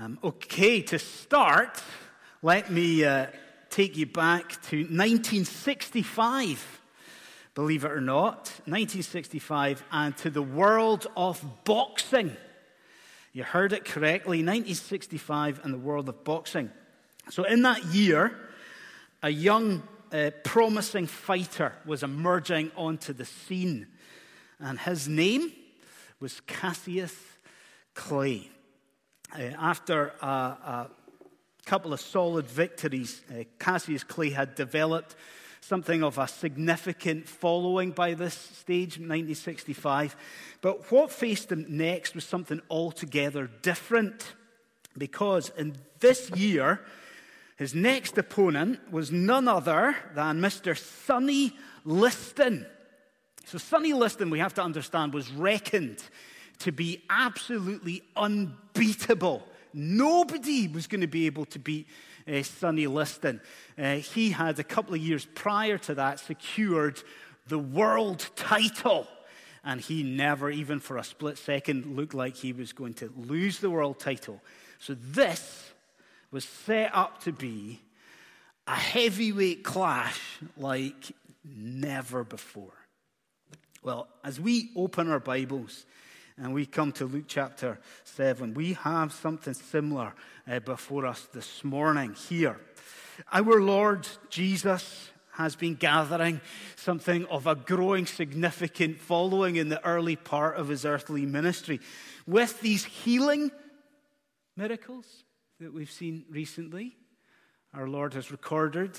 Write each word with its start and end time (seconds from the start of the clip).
Um, 0.00 0.16
okay, 0.22 0.80
to 0.82 0.98
start, 1.00 1.82
let 2.40 2.70
me 2.70 3.04
uh, 3.04 3.26
take 3.68 3.96
you 3.96 4.06
back 4.06 4.50
to 4.68 4.76
1965, 4.76 6.82
believe 7.56 7.84
it 7.84 7.90
or 7.90 8.00
not, 8.00 8.46
1965, 8.66 9.82
and 9.90 10.16
to 10.18 10.30
the 10.30 10.40
world 10.40 11.08
of 11.16 11.44
boxing. 11.64 12.36
You 13.32 13.42
heard 13.42 13.72
it 13.72 13.84
correctly, 13.84 14.38
1965 14.38 15.62
and 15.64 15.74
the 15.74 15.78
world 15.78 16.08
of 16.08 16.22
boxing. 16.22 16.70
So, 17.30 17.42
in 17.42 17.62
that 17.62 17.84
year, 17.86 18.38
a 19.24 19.30
young, 19.30 19.82
uh, 20.12 20.30
promising 20.44 21.08
fighter 21.08 21.72
was 21.84 22.04
emerging 22.04 22.70
onto 22.76 23.12
the 23.12 23.24
scene, 23.24 23.88
and 24.60 24.78
his 24.78 25.08
name 25.08 25.50
was 26.20 26.40
Cassius 26.42 27.16
Clay. 27.94 28.48
Uh, 29.34 29.42
after 29.58 30.14
a, 30.22 30.26
a, 30.26 30.90
couple 31.66 31.92
of 31.92 32.00
solid 32.00 32.46
victories, 32.46 33.20
uh, 33.30 33.44
Cassius 33.58 34.02
Clay 34.02 34.30
had 34.30 34.54
developed 34.54 35.14
something 35.60 36.02
of 36.02 36.16
a 36.16 36.26
significant 36.26 37.28
following 37.28 37.90
by 37.90 38.14
this 38.14 38.32
stage, 38.32 38.96
1965. 38.96 40.16
But 40.62 40.90
what 40.90 41.12
faced 41.12 41.52
him 41.52 41.66
next 41.68 42.14
was 42.14 42.24
something 42.24 42.62
altogether 42.70 43.50
different, 43.60 44.32
because 44.96 45.50
in 45.58 45.76
this 46.00 46.30
year, 46.30 46.80
his 47.56 47.74
next 47.74 48.16
opponent 48.16 48.80
was 48.90 49.12
none 49.12 49.46
other 49.46 49.94
than 50.14 50.40
Mr. 50.40 50.78
Sonny 50.78 51.54
Liston. 51.84 52.64
So, 53.44 53.58
Sonny 53.58 53.92
Liston, 53.92 54.30
we 54.30 54.38
have 54.38 54.54
to 54.54 54.62
understand, 54.62 55.12
was 55.12 55.30
reckoned 55.30 56.02
to 56.60 56.72
be 56.72 57.02
absolutely 57.08 58.02
unbeatable. 58.16 59.46
Nobody 59.72 60.68
was 60.68 60.86
going 60.86 61.02
to 61.02 61.06
be 61.06 61.26
able 61.26 61.44
to 61.46 61.58
beat 61.58 61.86
uh, 62.26 62.42
Sonny 62.42 62.86
Liston. 62.86 63.40
Uh, 63.76 63.96
he 63.96 64.30
had, 64.30 64.58
a 64.58 64.64
couple 64.64 64.94
of 64.94 65.00
years 65.00 65.26
prior 65.34 65.78
to 65.78 65.94
that, 65.94 66.20
secured 66.20 67.02
the 67.46 67.58
world 67.58 68.28
title. 68.36 69.06
And 69.64 69.80
he 69.80 70.02
never, 70.02 70.50
even 70.50 70.80
for 70.80 70.96
a 70.96 71.04
split 71.04 71.38
second, 71.38 71.96
looked 71.96 72.14
like 72.14 72.36
he 72.36 72.52
was 72.52 72.72
going 72.72 72.94
to 72.94 73.12
lose 73.16 73.58
the 73.58 73.70
world 73.70 73.98
title. 73.98 74.40
So 74.78 74.94
this 74.94 75.70
was 76.30 76.44
set 76.44 76.94
up 76.94 77.22
to 77.24 77.32
be 77.32 77.80
a 78.66 78.74
heavyweight 78.74 79.64
clash 79.64 80.20
like 80.56 81.12
never 81.44 82.24
before. 82.24 82.72
Well, 83.82 84.08
as 84.24 84.40
we 84.40 84.70
open 84.76 85.10
our 85.10 85.20
Bibles 85.20 85.86
and 86.40 86.54
we 86.54 86.66
come 86.66 86.92
to 86.92 87.06
Luke 87.06 87.24
chapter 87.26 87.78
7. 88.04 88.54
We 88.54 88.74
have 88.74 89.12
something 89.12 89.54
similar 89.54 90.14
uh, 90.48 90.60
before 90.60 91.06
us 91.06 91.26
this 91.32 91.64
morning 91.64 92.14
here. 92.28 92.60
Our 93.32 93.60
Lord 93.60 94.06
Jesus 94.30 95.10
has 95.32 95.56
been 95.56 95.74
gathering 95.74 96.40
something 96.76 97.24
of 97.26 97.46
a 97.46 97.54
growing 97.54 98.06
significant 98.06 98.98
following 99.00 99.56
in 99.56 99.68
the 99.68 99.84
early 99.84 100.16
part 100.16 100.56
of 100.56 100.68
his 100.68 100.84
earthly 100.84 101.26
ministry. 101.26 101.80
With 102.26 102.60
these 102.60 102.84
healing 102.84 103.50
miracles 104.56 105.24
that 105.60 105.72
we've 105.72 105.90
seen 105.90 106.24
recently, 106.30 106.96
our 107.74 107.88
Lord 107.88 108.14
has 108.14 108.30
recorded 108.30 108.98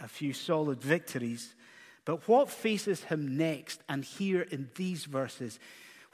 a 0.00 0.08
few 0.08 0.32
solid 0.32 0.80
victories. 0.80 1.54
But 2.04 2.26
what 2.26 2.50
faces 2.50 3.04
him 3.04 3.36
next 3.36 3.80
and 3.88 4.04
here 4.04 4.42
in 4.42 4.70
these 4.74 5.04
verses 5.04 5.58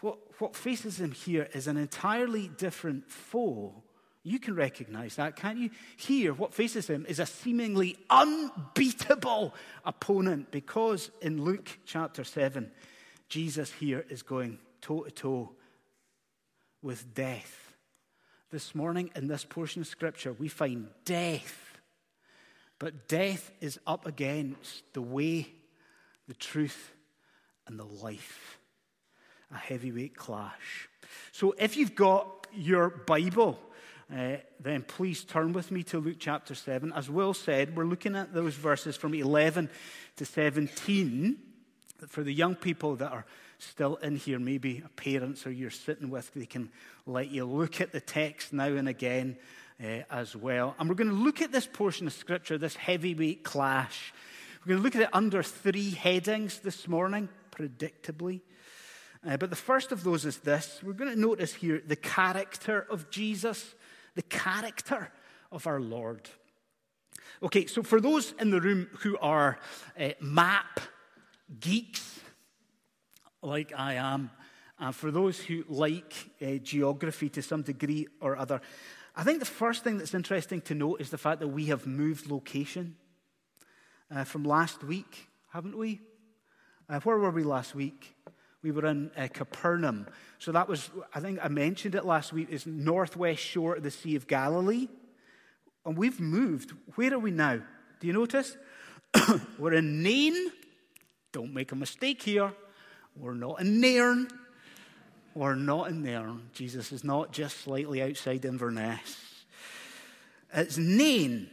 what, 0.00 0.18
what 0.40 0.54
faces 0.54 1.00
him 1.00 1.12
here 1.12 1.48
is 1.52 1.66
an 1.66 1.76
entirely 1.76 2.48
different 2.48 3.10
foe. 3.10 3.82
You 4.22 4.38
can 4.38 4.54
recognize 4.54 5.16
that, 5.16 5.36
can't 5.36 5.58
you? 5.58 5.70
Here, 5.96 6.32
what 6.32 6.54
faces 6.54 6.88
him 6.88 7.04
is 7.08 7.18
a 7.18 7.26
seemingly 7.26 7.96
unbeatable 8.10 9.54
opponent 9.84 10.50
because 10.50 11.10
in 11.20 11.42
Luke 11.42 11.78
chapter 11.84 12.24
7, 12.24 12.70
Jesus 13.28 13.72
here 13.72 14.04
is 14.08 14.22
going 14.22 14.58
toe 14.80 15.02
to 15.02 15.10
toe 15.10 15.50
with 16.82 17.14
death. 17.14 17.74
This 18.50 18.74
morning, 18.74 19.10
in 19.16 19.26
this 19.26 19.44
portion 19.44 19.82
of 19.82 19.88
scripture, 19.88 20.32
we 20.32 20.48
find 20.48 20.88
death. 21.04 21.80
But 22.78 23.08
death 23.08 23.50
is 23.60 23.78
up 23.86 24.06
against 24.06 24.84
the 24.94 25.02
way, 25.02 25.48
the 26.28 26.34
truth, 26.34 26.92
and 27.66 27.78
the 27.78 27.84
life 27.84 28.58
a 29.52 29.56
heavyweight 29.56 30.16
clash. 30.16 30.88
So 31.32 31.54
if 31.58 31.76
you've 31.76 31.94
got 31.94 32.46
your 32.52 32.88
Bible, 32.90 33.58
uh, 34.14 34.36
then 34.60 34.82
please 34.82 35.24
turn 35.24 35.52
with 35.52 35.70
me 35.70 35.82
to 35.84 35.98
Luke 35.98 36.16
chapter 36.18 36.54
7. 36.54 36.92
As 36.92 37.10
Will 37.10 37.34
said, 37.34 37.76
we're 37.76 37.84
looking 37.84 38.16
at 38.16 38.32
those 38.32 38.54
verses 38.54 38.96
from 38.96 39.14
11 39.14 39.68
to 40.16 40.24
17. 40.24 41.36
For 42.06 42.22
the 42.22 42.32
young 42.32 42.54
people 42.54 42.96
that 42.96 43.12
are 43.12 43.26
still 43.58 43.96
in 43.96 44.16
here, 44.16 44.38
maybe 44.38 44.82
parents 44.96 45.46
or 45.46 45.50
you're 45.50 45.70
sitting 45.70 46.10
with, 46.10 46.32
they 46.34 46.46
can 46.46 46.70
let 47.06 47.28
you 47.28 47.44
look 47.44 47.80
at 47.80 47.92
the 47.92 48.00
text 48.00 48.52
now 48.52 48.66
and 48.66 48.88
again 48.88 49.36
uh, 49.82 50.02
as 50.10 50.34
well. 50.34 50.74
And 50.78 50.88
we're 50.88 50.94
going 50.94 51.10
to 51.10 51.14
look 51.14 51.42
at 51.42 51.52
this 51.52 51.66
portion 51.66 52.06
of 52.06 52.12
Scripture, 52.12 52.56
this 52.56 52.76
heavyweight 52.76 53.44
clash. 53.44 54.12
We're 54.64 54.70
going 54.70 54.78
to 54.78 54.84
look 54.84 54.96
at 54.96 55.02
it 55.02 55.10
under 55.12 55.42
three 55.42 55.90
headings 55.90 56.60
this 56.60 56.88
morning, 56.88 57.28
predictably. 57.50 58.40
Uh, 59.28 59.36
but 59.36 59.50
the 59.50 59.56
first 59.56 59.92
of 59.92 60.04
those 60.04 60.24
is 60.24 60.38
this 60.38 60.80
we're 60.82 60.94
going 60.94 61.12
to 61.12 61.20
notice 61.20 61.52
here 61.52 61.82
the 61.86 61.96
character 61.96 62.86
of 62.88 63.10
Jesus, 63.10 63.74
the 64.14 64.22
character 64.22 65.12
of 65.52 65.66
our 65.66 65.80
Lord. 65.80 66.30
Okay, 67.42 67.66
so 67.66 67.82
for 67.82 68.00
those 68.00 68.32
in 68.40 68.50
the 68.50 68.60
room 68.60 68.88
who 69.00 69.18
are 69.18 69.58
uh, 70.00 70.10
map 70.20 70.80
geeks, 71.60 72.20
like 73.42 73.72
I 73.76 73.94
am, 73.94 74.30
and 74.78 74.94
for 74.94 75.10
those 75.10 75.38
who 75.38 75.62
like 75.68 76.14
uh, 76.40 76.52
geography 76.62 77.28
to 77.30 77.42
some 77.42 77.60
degree 77.60 78.06
or 78.22 78.36
other, 78.38 78.62
I 79.14 79.24
think 79.24 79.40
the 79.40 79.44
first 79.44 79.84
thing 79.84 79.98
that's 79.98 80.14
interesting 80.14 80.62
to 80.62 80.74
note 80.74 81.02
is 81.02 81.10
the 81.10 81.18
fact 81.18 81.40
that 81.40 81.48
we 81.48 81.66
have 81.66 81.86
moved 81.86 82.30
location 82.30 82.96
uh, 84.10 84.24
from 84.24 84.44
last 84.44 84.82
week, 84.82 85.28
haven't 85.52 85.76
we? 85.76 86.00
Uh, 86.88 87.00
where 87.00 87.18
were 87.18 87.30
we 87.30 87.42
last 87.42 87.74
week? 87.74 88.14
We 88.62 88.72
were 88.72 88.86
in 88.86 89.10
uh, 89.16 89.28
Capernaum. 89.32 90.06
So 90.38 90.52
that 90.52 90.68
was, 90.68 90.90
I 91.14 91.20
think 91.20 91.38
I 91.42 91.48
mentioned 91.48 91.94
it 91.94 92.04
last 92.04 92.32
week, 92.32 92.48
is 92.50 92.66
northwest 92.66 93.40
shore 93.40 93.76
of 93.76 93.82
the 93.82 93.90
Sea 93.90 94.16
of 94.16 94.26
Galilee. 94.26 94.88
And 95.84 95.96
we've 95.96 96.20
moved. 96.20 96.72
Where 96.96 97.14
are 97.14 97.18
we 97.18 97.30
now? 97.30 97.60
Do 98.00 98.06
you 98.06 98.12
notice? 98.12 98.56
we're 99.58 99.74
in 99.74 100.02
Nain. 100.02 100.34
Don't 101.32 101.54
make 101.54 101.72
a 101.72 101.76
mistake 101.76 102.22
here. 102.22 102.52
We're 103.16 103.34
not 103.34 103.60
in 103.60 103.80
Nairn. 103.80 104.28
We're 105.34 105.54
not 105.54 105.90
in 105.90 106.02
Nairn. 106.02 106.50
Jesus 106.52 106.90
is 106.90 107.04
not 107.04 107.32
just 107.32 107.58
slightly 107.58 108.02
outside 108.02 108.44
Inverness. 108.44 109.16
It's 110.52 110.78
Nain. 110.78 111.48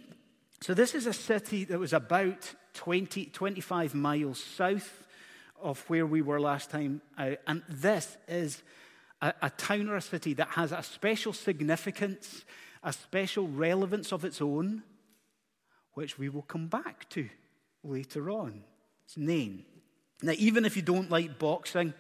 So 0.61 0.73
this 0.73 0.95
is 0.95 1.05
a 1.05 1.13
city 1.13 1.66
that 1.66 1.79
was 1.79 1.93
about 1.93 2.53
20, 2.73 3.25
25 3.25 3.93
miles 3.93 4.43
south 4.43 5.04
of 5.61 5.79
where 5.89 6.05
we 6.05 6.21
were 6.21 6.39
last 6.39 6.69
time 6.69 7.01
out. 7.17 7.38
And 7.47 7.63
this 7.67 8.17
is 8.27 8.61
a, 9.21 9.33
a 9.41 9.49
town 9.49 9.89
or 9.89 9.95
a 9.95 10.01
city 10.01 10.33
that 10.33 10.49
has 10.49 10.71
a 10.71 10.83
special 10.83 11.33
significance, 11.33 12.45
a 12.83 12.93
special 12.93 13.47
relevance 13.47 14.11
of 14.11 14.25
its 14.25 14.41
own, 14.41 14.83
which 15.93 16.17
we 16.17 16.29
will 16.29 16.43
come 16.43 16.67
back 16.67 17.09
to 17.09 17.29
later 17.83 18.29
on. 18.29 18.63
It's 19.05 19.17
Nain. 19.17 19.63
Now, 20.21 20.33
even 20.38 20.66
if 20.66 20.75
you 20.75 20.81
don't 20.81 21.09
like 21.09 21.38
boxing, 21.38 21.93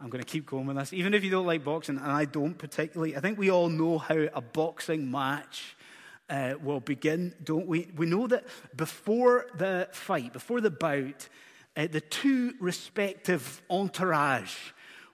I'm 0.00 0.10
going 0.10 0.22
to 0.22 0.30
keep 0.30 0.46
going 0.46 0.66
with 0.66 0.76
this. 0.76 0.92
Even 0.92 1.14
if 1.14 1.24
you 1.24 1.30
don't 1.30 1.46
like 1.46 1.64
boxing, 1.64 1.96
and 1.96 2.06
I 2.06 2.24
don't 2.24 2.56
particularly, 2.56 3.16
I 3.16 3.20
think 3.20 3.38
we 3.38 3.50
all 3.50 3.68
know 3.68 3.98
how 3.98 4.26
a 4.32 4.40
boxing 4.40 5.10
match 5.10 5.76
uh, 6.30 6.54
will 6.62 6.80
begin, 6.80 7.34
don't 7.42 7.66
we? 7.66 7.88
We 7.96 8.06
know 8.06 8.26
that 8.28 8.44
before 8.76 9.46
the 9.54 9.88
fight, 9.92 10.32
before 10.32 10.60
the 10.60 10.70
bout, 10.70 11.28
uh, 11.78 11.86
the 11.88 12.00
two 12.00 12.54
respective 12.58 13.62
entourage 13.70 14.54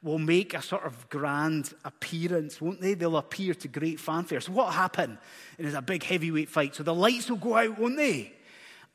will 0.02 0.18
make 0.18 0.54
a 0.54 0.62
sort 0.62 0.84
of 0.84 1.08
grand 1.10 1.74
appearance, 1.84 2.58
won't 2.60 2.80
they? 2.80 2.94
They'll 2.94 3.18
appear 3.18 3.54
to 3.54 3.68
great 3.68 4.00
fanfare. 4.00 4.40
So, 4.40 4.52
what 4.52 4.72
happened? 4.72 5.18
It 5.58 5.66
is 5.66 5.74
a 5.74 5.82
big 5.82 6.02
heavyweight 6.02 6.48
fight. 6.48 6.74
So, 6.74 6.82
the 6.82 6.94
lights 6.94 7.28
will 7.28 7.36
go 7.36 7.56
out, 7.56 7.78
won't 7.78 7.98
they? 7.98 8.32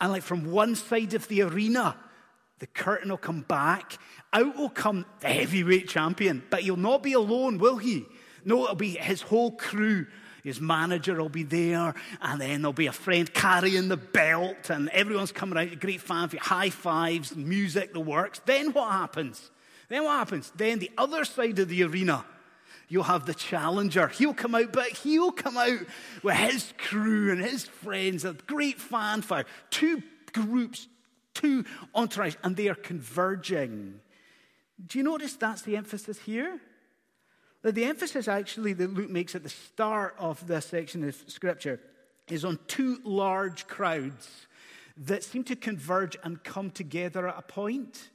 And, 0.02 0.12
like, 0.12 0.24
from 0.24 0.52
one 0.52 0.76
side 0.76 1.14
of 1.14 1.28
the 1.28 1.44
arena, 1.44 1.96
the 2.58 2.68
curtain 2.68 3.12
will 3.12 3.18
come 3.18 3.42
back. 3.42 4.00
Out 4.34 4.58
will 4.58 4.70
come 4.70 5.06
the 5.20 5.30
heavyweight 5.30 5.88
champion. 5.88 6.44
But 6.50 6.62
he'll 6.62 6.76
not 6.76 7.04
be 7.04 7.14
alone, 7.14 7.60
will 7.60 7.78
he? 7.78 8.06
No, 8.46 8.64
it'll 8.64 8.76
be 8.76 8.98
his 8.98 9.22
whole 9.22 9.52
crew 9.52 10.08
his 10.50 10.62
manager 10.62 11.16
will 11.16 11.30
be 11.30 11.44
there, 11.44 11.94
and 12.22 12.42
then 12.42 12.62
there'll 12.62 12.74
be 12.74 12.88
a 12.88 12.92
friend 12.92 13.34
carrying 13.34 13.88
the 13.88 13.98
belt, 13.98 14.70
and 14.70 14.90
everyone's 14.90 15.32
coming 15.32 15.58
out, 15.58 15.72
a 15.72 15.76
great 15.76 16.02
fanfare, 16.02 16.40
high 16.42 16.70
fives, 16.70 17.36
music, 17.36 17.94
the 17.94 18.00
works. 18.00 18.42
Then 18.46 18.74
what 18.74 18.92
happens? 18.92 19.52
Then 19.88 20.04
what 20.04 20.18
happens? 20.18 20.52
Then 20.56 20.80
the 20.80 20.92
other 20.98 21.26
side 21.26 21.60
of 21.60 21.70
the 21.70 21.84
arena, 21.84 22.26
You'll 22.92 23.04
have 23.04 23.28
the 23.28 23.36
challenger. 23.36 24.08
He'll 24.08 24.34
come 24.34 24.56
out, 24.56 24.74
but 24.74 24.88
he'll 24.88 25.32
come 25.32 25.58
out 25.58 25.80
with 26.24 26.36
his 26.36 26.74
crew 26.80 27.32
and 27.32 27.40
his 27.40 27.66
friends, 27.66 28.26
a 28.26 28.34
great 28.34 28.82
fanfare. 28.82 29.46
Two 29.70 30.02
groups, 30.34 30.88
two 31.36 31.66
entourage, 31.94 32.36
and 32.44 32.56
they 32.56 32.68
are 32.68 32.76
converging. 32.76 34.00
Do 34.86 34.98
you 34.98 35.04
notice 35.04 35.36
that's 35.36 35.62
the 35.62 35.78
emphasis 35.78 36.18
here? 36.18 36.60
The 37.64 37.86
emphasis 37.86 38.28
actually 38.28 38.74
that 38.74 38.94
Luke 38.94 39.10
makes 39.10 39.36
at 39.36 39.44
the 39.44 39.50
start 39.50 40.16
of 40.18 40.46
this 40.48 40.66
section 40.66 41.04
of 41.08 41.16
scripture 41.28 41.80
is 42.30 42.46
on 42.46 42.60
two 42.68 43.00
large 43.04 43.68
crowds 43.68 44.48
that 44.98 45.24
seem 45.24 45.44
to 45.46 45.56
converge 45.56 46.18
and 46.24 46.44
come 46.44 46.72
together 46.72 47.28
at 47.28 47.38
a 47.38 47.42
point. 47.42 48.10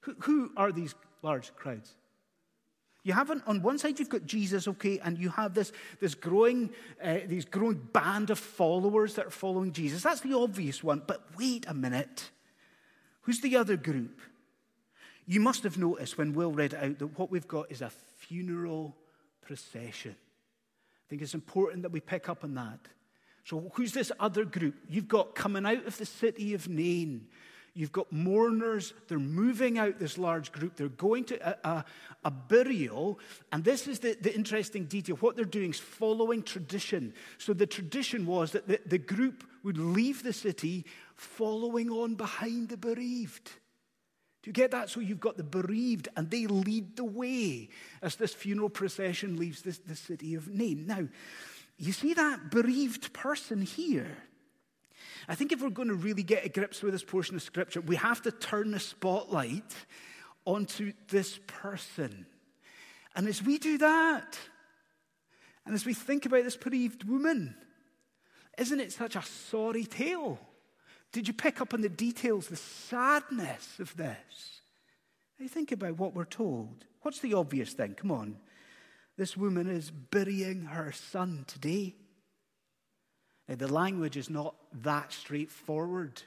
Who, 0.00 0.14
who 0.20 0.50
are 0.56 0.72
these 0.72 0.94
large 1.22 1.54
crowds? 1.54 1.94
You 3.02 3.12
have 3.14 3.30
on, 3.30 3.42
on 3.46 3.62
one 3.62 3.78
side 3.78 3.98
you've 3.98 4.10
got 4.10 4.26
Jesus, 4.26 4.68
okay, 4.68 4.98
and 4.98 5.18
you 5.18 5.30
have 5.30 5.54
this, 5.54 5.72
this 6.00 6.14
growing, 6.14 6.70
uh, 7.02 7.18
these 7.26 7.44
growing 7.44 7.76
band 7.92 8.30
of 8.30 8.38
followers 8.38 9.14
that 9.14 9.26
are 9.26 9.30
following 9.30 9.72
Jesus. 9.72 10.02
That's 10.02 10.20
the 10.20 10.36
obvious 10.36 10.84
one. 10.84 11.02
But 11.06 11.24
wait 11.38 11.64
a 11.66 11.74
minute. 11.74 12.30
Who's 13.22 13.40
the 13.40 13.56
other 13.56 13.76
group? 13.76 14.20
You 15.26 15.40
must 15.40 15.62
have 15.62 15.78
noticed 15.78 16.18
when 16.18 16.34
Will 16.34 16.52
read 16.52 16.74
out 16.74 16.98
that 16.98 17.18
what 17.18 17.30
we've 17.30 17.48
got 17.48 17.70
is 17.70 17.82
a 17.82 17.90
funeral 18.30 18.96
procession. 19.42 20.14
I 20.14 21.04
think 21.08 21.20
it's 21.20 21.34
important 21.34 21.82
that 21.82 21.90
we 21.90 21.98
pick 21.98 22.28
up 22.28 22.44
on 22.44 22.54
that. 22.54 22.78
So, 23.44 23.72
who's 23.74 23.92
this 23.92 24.12
other 24.20 24.44
group? 24.44 24.76
You've 24.88 25.08
got 25.08 25.34
coming 25.34 25.66
out 25.66 25.84
of 25.84 25.98
the 25.98 26.06
city 26.06 26.54
of 26.54 26.68
Nain. 26.68 27.26
You've 27.74 27.90
got 27.90 28.12
mourners. 28.12 28.94
They're 29.08 29.18
moving 29.18 29.78
out 29.78 29.98
this 29.98 30.16
large 30.16 30.52
group. 30.52 30.76
They're 30.76 30.88
going 30.88 31.24
to 31.24 31.48
a, 31.48 31.68
a, 31.68 31.84
a 32.24 32.30
burial. 32.30 33.18
And 33.50 33.64
this 33.64 33.88
is 33.88 33.98
the, 33.98 34.16
the, 34.20 34.32
interesting 34.32 34.84
detail. 34.84 35.16
What 35.16 35.34
they're 35.34 35.44
doing 35.44 35.70
is 35.70 35.80
following 35.80 36.44
tradition. 36.44 37.14
So 37.38 37.52
the 37.52 37.66
tradition 37.66 38.26
was 38.26 38.52
that 38.52 38.68
the, 38.68 38.80
the 38.86 38.98
group 38.98 39.42
would 39.64 39.78
leave 39.78 40.22
the 40.22 40.32
city 40.32 40.84
following 41.16 41.90
on 41.90 42.14
behind 42.14 42.68
the 42.68 42.76
bereaved. 42.76 43.50
Do 44.42 44.48
you 44.48 44.52
get 44.52 44.70
that? 44.70 44.88
So 44.88 45.00
you've 45.00 45.20
got 45.20 45.36
the 45.36 45.44
bereaved, 45.44 46.08
and 46.16 46.30
they 46.30 46.46
lead 46.46 46.96
the 46.96 47.04
way 47.04 47.68
as 48.02 48.16
this 48.16 48.32
funeral 48.32 48.70
procession 48.70 49.36
leaves 49.36 49.62
this, 49.62 49.78
the 49.78 49.96
city 49.96 50.34
of 50.34 50.48
Nain. 50.48 50.86
Now, 50.86 51.08
you 51.76 51.92
see 51.92 52.14
that 52.14 52.50
bereaved 52.50 53.12
person 53.12 53.62
here? 53.62 54.16
I 55.28 55.34
think 55.34 55.52
if 55.52 55.62
we're 55.62 55.70
going 55.70 55.88
to 55.88 55.94
really 55.94 56.22
get 56.22 56.44
a 56.44 56.48
grips 56.48 56.82
with 56.82 56.92
this 56.92 57.04
portion 57.04 57.36
of 57.36 57.42
Scripture, 57.42 57.80
we 57.80 57.96
have 57.96 58.22
to 58.22 58.32
turn 58.32 58.70
the 58.70 58.80
spotlight 58.80 59.74
onto 60.44 60.92
this 61.08 61.38
person. 61.46 62.26
And 63.14 63.28
as 63.28 63.42
we 63.42 63.58
do 63.58 63.78
that, 63.78 64.38
and 65.66 65.74
as 65.74 65.84
we 65.84 65.94
think 65.94 66.26
about 66.26 66.44
this 66.44 66.56
bereaved 66.56 67.04
woman, 67.04 67.54
isn't 68.58 68.80
it 68.80 68.92
such 68.92 69.16
a 69.16 69.22
sorry 69.22 69.84
tale? 69.84 70.38
Did 71.12 71.26
you 71.26 71.34
pick 71.34 71.60
up 71.60 71.74
on 71.74 71.80
the 71.80 71.88
details, 71.88 72.46
the 72.46 72.56
sadness 72.56 73.80
of 73.80 73.96
this? 73.96 74.60
Now 75.38 75.48
think 75.48 75.72
about 75.72 75.98
what 75.98 76.14
we're 76.14 76.24
told. 76.24 76.84
What's 77.02 77.20
the 77.20 77.34
obvious 77.34 77.72
thing? 77.72 77.94
Come 77.94 78.10
on. 78.10 78.36
This 79.16 79.36
woman 79.36 79.68
is 79.68 79.90
burying 79.90 80.62
her 80.66 80.92
son 80.92 81.44
today. 81.46 81.94
Now, 83.48 83.56
the 83.56 83.72
language 83.72 84.16
is 84.16 84.30
not 84.30 84.54
that 84.82 85.12
straightforward, 85.12 86.22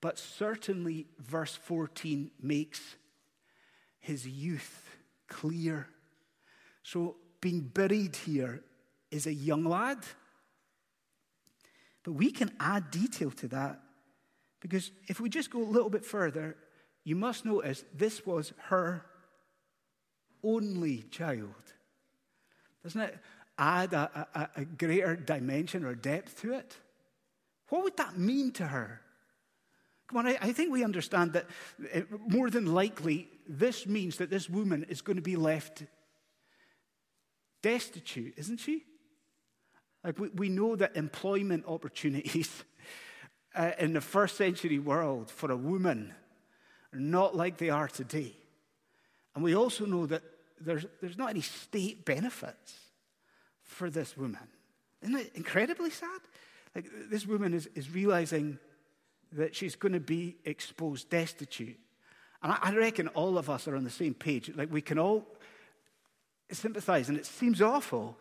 but 0.00 0.18
certainly 0.18 1.06
verse 1.18 1.54
14 1.54 2.30
makes 2.42 2.96
his 4.00 4.26
youth 4.26 4.90
clear. 5.28 5.88
So, 6.82 7.16
being 7.40 7.60
buried 7.60 8.16
here 8.16 8.62
is 9.10 9.26
a 9.26 9.32
young 9.32 9.64
lad. 9.64 9.98
But 12.02 12.12
we 12.12 12.30
can 12.32 12.50
add 12.58 12.90
detail 12.90 13.30
to 13.30 13.48
that 13.48 13.80
because 14.64 14.92
if 15.08 15.20
we 15.20 15.28
just 15.28 15.50
go 15.50 15.60
a 15.60 15.62
little 15.62 15.90
bit 15.90 16.06
further, 16.06 16.56
you 17.04 17.14
must 17.14 17.44
notice 17.44 17.84
this 17.94 18.24
was 18.24 18.54
her 18.68 19.04
only 20.42 21.02
child. 21.10 21.52
Doesn't 22.82 23.02
it 23.02 23.18
add 23.58 23.92
a, 23.92 24.26
a, 24.34 24.62
a 24.62 24.64
greater 24.64 25.16
dimension 25.16 25.84
or 25.84 25.94
depth 25.94 26.40
to 26.40 26.54
it? 26.54 26.78
What 27.68 27.84
would 27.84 27.98
that 27.98 28.16
mean 28.16 28.52
to 28.52 28.66
her? 28.66 29.02
Come 30.08 30.20
on, 30.20 30.28
I, 30.28 30.38
I 30.40 30.52
think 30.52 30.72
we 30.72 30.82
understand 30.82 31.34
that 31.34 31.44
it, 31.92 32.06
more 32.26 32.48
than 32.48 32.72
likely 32.72 33.28
this 33.46 33.86
means 33.86 34.16
that 34.16 34.30
this 34.30 34.48
woman 34.48 34.86
is 34.88 35.02
going 35.02 35.16
to 35.16 35.22
be 35.22 35.36
left 35.36 35.82
destitute, 37.60 38.32
isn't 38.38 38.60
she? 38.60 38.84
Like 40.02 40.18
we, 40.18 40.30
we 40.30 40.48
know 40.48 40.74
that 40.76 40.96
employment 40.96 41.64
opportunities 41.68 42.64
uh, 43.54 43.72
in 43.78 43.92
the 43.92 44.00
first 44.00 44.36
century 44.36 44.78
world 44.78 45.30
for 45.30 45.50
a 45.50 45.56
woman 45.56 46.12
not 46.92 47.36
like 47.36 47.58
they 47.58 47.70
are 47.70 47.88
today. 47.88 48.34
And 49.34 49.42
we 49.42 49.54
also 49.56 49.84
know 49.84 50.06
that 50.06 50.22
there's, 50.60 50.86
there's 51.00 51.18
not 51.18 51.30
any 51.30 51.40
state 51.40 52.04
benefits 52.04 52.74
for 53.62 53.90
this 53.90 54.16
woman. 54.16 54.46
Isn't 55.02 55.16
it 55.16 55.32
incredibly 55.34 55.90
sad? 55.90 56.20
Like 56.74 56.86
this 57.10 57.26
woman 57.26 57.52
is, 57.52 57.68
is 57.74 57.90
realizing 57.90 58.58
that 59.32 59.54
she's 59.54 59.74
going 59.74 59.92
to 59.92 60.00
be 60.00 60.36
exposed 60.44 61.10
destitute. 61.10 61.78
And 62.42 62.52
I, 62.52 62.58
I 62.62 62.74
reckon 62.76 63.08
all 63.08 63.38
of 63.38 63.50
us 63.50 63.66
are 63.66 63.76
on 63.76 63.84
the 63.84 63.90
same 63.90 64.14
page. 64.14 64.50
Like 64.54 64.72
we 64.72 64.82
can 64.82 64.98
all 64.98 65.26
sympathize, 66.52 67.08
and 67.08 67.18
it 67.18 67.26
seems 67.26 67.60
awful, 67.60 68.16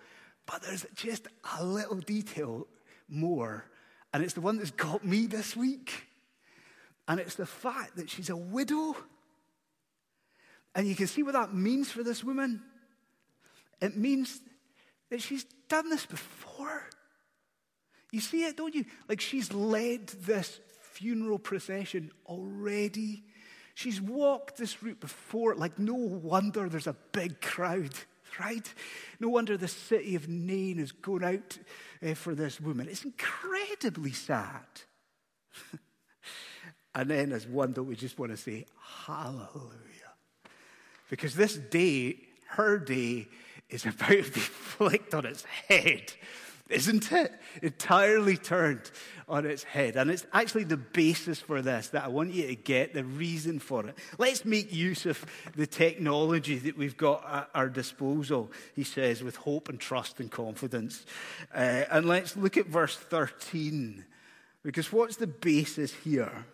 but 0.46 0.62
there's 0.64 0.86
just 0.96 1.28
a 1.60 1.64
little 1.64 1.98
detail 1.98 2.68
more, 3.08 3.66
and 4.14 4.24
it's 4.24 4.34
the 4.34 4.42
one 4.42 4.58
that's 4.58 4.72
got 4.72 5.04
me 5.04 5.26
this 5.26 5.56
week. 5.56 6.08
And 7.08 7.20
it's 7.20 7.36
the 7.36 7.46
fact 7.46 7.98
that 7.98 8.10
she's 8.10 8.30
a 8.30 8.38
widow. 8.38 8.96
And 10.76 10.88
you 10.88 10.96
can 10.96 11.08
see 11.08 11.24
what 11.24 11.34
that 11.34 11.54
means 11.54 11.92
for 11.92 12.04
this 12.04 12.24
woman. 12.24 12.62
It 13.82 13.98
means 13.98 14.40
that 15.10 15.22
she's 15.22 15.46
done 15.68 15.90
this 15.90 16.06
before. 16.06 16.88
You 18.12 18.22
see 18.22 18.46
it, 18.46 18.56
don't 18.56 18.74
you? 18.74 18.86
Like 19.10 19.20
she's 19.20 19.52
led 19.52 20.08
this 20.08 20.60
funeral 20.82 21.40
procession 21.40 22.12
already. 22.28 23.24
She's 23.76 24.00
walked 24.00 24.58
this 24.58 24.84
route 24.84 25.00
before. 25.00 25.56
Like, 25.56 25.80
no 25.80 25.96
wonder 25.96 26.70
there's 26.70 26.88
a 26.88 26.96
big 27.12 27.42
crowd 27.42 27.94
right? 28.40 28.74
No 29.20 29.30
wonder 29.30 29.58
the 29.58 29.68
city 29.68 30.16
of 30.16 30.28
Nain 30.28 30.80
is 30.80 30.92
going 30.92 31.24
out 31.24 31.58
uh, 32.06 32.14
for 32.14 32.36
this 32.36 32.60
woman. 32.60 32.88
It's 32.90 33.06
incredibly 33.06 34.12
sad. 34.12 34.66
and 36.96 37.10
then, 37.10 37.32
as 37.32 37.48
one 37.48 37.74
that 37.74 37.84
we 37.84 37.96
just 37.96 38.18
want 38.18 38.32
to 38.32 38.38
say, 38.38 38.66
Hallelujah. 39.06 39.50
Because 41.10 41.36
this 41.36 41.56
day, 41.56 42.18
her 42.50 42.78
day, 42.78 43.28
is 43.70 43.86
about 43.86 44.10
to 44.10 44.16
be 44.16 44.22
flicked 44.40 45.14
on 45.14 45.26
its 45.26 45.44
head 45.68 46.14
isn't 46.70 47.12
it? 47.12 47.34
Entirely 47.62 48.38
turned 48.38 48.90
on 49.28 49.46
its 49.46 49.64
head. 49.64 49.96
And 49.96 50.10
it's 50.10 50.26
actually 50.34 50.64
the 50.64 50.78
basis 50.78 51.40
for 51.40 51.62
this 51.62 51.90
that 51.90 52.06
I 52.06 52.08
want 52.08 52.34
you 52.34 52.48
to 52.48 52.56
get 52.56 52.94
the 52.94 53.04
reason 53.04 53.60
for 53.60 53.86
it. 53.88 53.98
Let's 54.18 54.46
make 54.46 54.74
use 54.74 55.06
of 55.06 55.24
the 55.56 55.68
technology 55.68 56.58
that 56.60 56.78
we've 56.78 56.98
got 56.98 57.26
at 57.30 57.50
our 57.54 57.70
disposal, 57.70 58.52
he 58.76 58.84
says, 58.84 59.24
with 59.24 59.36
hope 59.36 59.70
and 59.70 59.80
trust 59.80 60.20
and 60.20 60.32
confidence. 60.32 61.06
Uh, 61.54 61.84
and 61.92 62.06
let's 62.06 62.36
look 62.38 62.58
at 62.58 62.68
verse 62.68 62.96
13. 62.96 64.06
Because 64.64 64.92
what's 64.92 65.18
the 65.18 65.28
basis 65.28 65.94
here? 65.94 66.46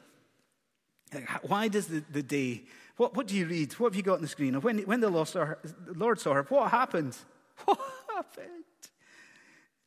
Why 1.43 1.67
does 1.67 1.87
the, 1.87 2.03
the 2.11 2.23
day, 2.23 2.63
what, 2.97 3.15
what 3.15 3.27
do 3.27 3.35
you 3.35 3.45
read? 3.45 3.73
What 3.73 3.91
have 3.91 3.95
you 3.95 4.03
got 4.03 4.15
on 4.15 4.21
the 4.21 4.27
screen? 4.27 4.59
When, 4.61 4.79
when 4.79 4.99
the 4.99 5.09
Lord 5.09 5.27
saw 5.27 5.45
her, 5.45 5.59
Lord 5.87 6.19
saw 6.19 6.33
her 6.33 6.43
what 6.49 6.71
happened? 6.71 7.15
What 7.65 7.79
happened? 8.15 8.63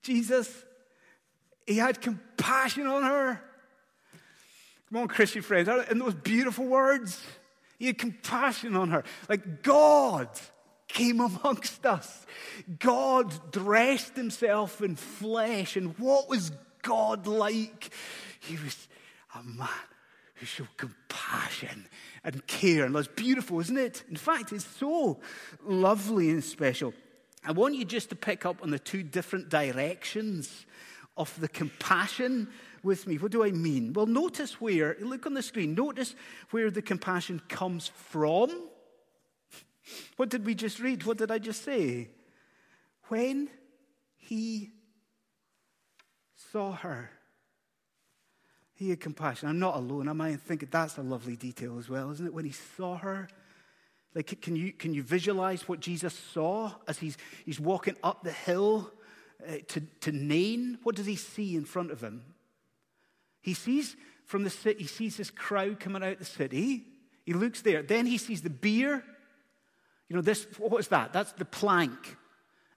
Jesus, 0.03 0.51
he 1.67 1.77
had 1.77 2.01
compassion 2.01 2.87
on 2.87 3.03
her. 3.03 3.41
Come 4.89 5.03
on, 5.03 5.09
Christian 5.09 5.43
friends, 5.43 5.69
in 5.91 5.99
those 5.99 6.15
beautiful 6.15 6.67
words, 6.67 7.23
he 7.79 7.87
had 7.87 7.99
compassion 7.99 8.77
on 8.77 8.91
her. 8.91 9.05
Like 9.29 9.63
God 9.63 10.29
came 10.89 11.21
amongst 11.21 11.87
us. 11.87 12.27
God 12.79 13.33
dressed 13.51 14.15
himself 14.15 14.83
in 14.83 14.97
flesh. 14.97 15.77
And 15.77 15.99
what 15.99 16.29
was 16.29 16.53
God 16.83 17.27
like? 17.27 17.95
He 18.41 18.57
was 18.57 18.89
a 19.35 19.43
man 19.43 19.69
who 20.35 20.47
showed 20.47 20.77
compassion 20.77 21.87
and 22.23 22.47
care. 22.47 22.85
And 22.85 22.95
that's 22.95 23.09
beautiful, 23.09 23.61
isn't 23.61 23.79
it? 23.79 24.05
In 24.11 24.17
fact, 24.17 24.53
it's 24.53 24.67
so 24.67 25.21
lovely 25.65 26.31
and 26.31 26.45
special. 26.45 26.93
I 27.45 27.53
want 27.53 27.75
you 27.75 27.85
just 27.85 28.11
to 28.11 28.17
pick 28.17 28.47
up 28.47 28.63
on 28.63 28.71
the 28.71 28.79
two 28.79 29.03
different 29.03 29.49
directions 29.49 30.67
of 31.17 31.39
the 31.41 31.49
compassion 31.49 32.49
with 32.83 33.07
me. 33.07 33.19
What 33.19 33.33
do 33.33 33.45
I 33.45 33.51
mean? 33.51 33.93
Well, 33.93 34.07
notice 34.07 34.61
where, 34.61 34.97
look 35.01 35.27
on 35.27 35.35
the 35.35 35.43
screen, 35.43 35.75
notice 35.75 36.15
where 36.51 36.71
the 36.71 36.83
compassion 36.83 37.41
comes 37.49 37.89
from. 37.89 38.69
What 40.17 40.29
did 40.29 40.47
we 40.47 40.55
just 40.55 40.79
read? 40.79 41.05
What 41.05 41.19
did 41.19 41.31
I 41.31 41.39
just 41.39 41.65
say? 41.65 42.11
When 43.09 43.49
he 44.17 44.71
saw 46.53 46.73
her, 46.73 47.11
he 48.75 48.91
had 48.91 49.01
compassion. 49.01 49.49
I'm 49.49 49.59
not 49.59 49.77
alone, 49.77 50.09
am 50.09 50.21
I? 50.21 50.31
And 50.31 50.43
think 50.43 50.71
that's 50.71 50.97
a 50.97 51.03
lovely 51.03 51.37
detail 51.37 51.79
as 51.79 51.89
well, 51.89 52.11
isn't 52.13 52.27
it? 52.27 52.35
When 52.35 52.45
he 52.45 52.53
saw 52.53 52.97
her, 52.99 53.29
like, 54.15 54.41
can 54.43 54.57
you, 54.57 54.73
can 54.73 54.93
you 54.93 55.03
visualize 55.03 55.67
what 55.69 55.81
Jesus 55.81 56.13
saw 56.15 56.73
as 56.87 56.99
he's, 56.99 57.17
he's 57.47 57.59
walking 57.59 57.97
up 58.03 58.23
the 58.23 58.33
hill 58.33 58.91
uh, 59.49 59.57
to, 59.69 59.81
to 60.01 60.13
Nain? 60.13 60.79
What 60.83 60.97
does 60.97 61.07
he 61.07 61.17
see 61.17 61.57
in 61.57 61.65
front 61.65 61.91
of 61.91 62.03
him? 62.03 62.23
He 63.41 63.55
sees 63.55 63.97
from 64.27 64.45
the 64.45 64.51
city, 64.51 64.81
he 64.83 64.87
sees 64.87 65.17
this 65.17 65.31
crowd 65.31 65.81
coming 65.81 66.03
out 66.03 66.13
of 66.13 66.19
the 66.19 66.25
city. 66.25 66.85
He 67.25 67.33
looks 67.33 67.63
there. 67.63 67.83
Then 67.83 68.07
he 68.07 68.19
sees 68.19 68.43
the 68.43 68.51
bier. 68.51 69.03
You 70.09 70.17
know, 70.17 70.23
this, 70.23 70.47
what 70.59 70.79
is 70.79 70.89
that? 70.89 71.13
That's 71.13 71.33
the 71.33 71.45
plank, 71.45 72.17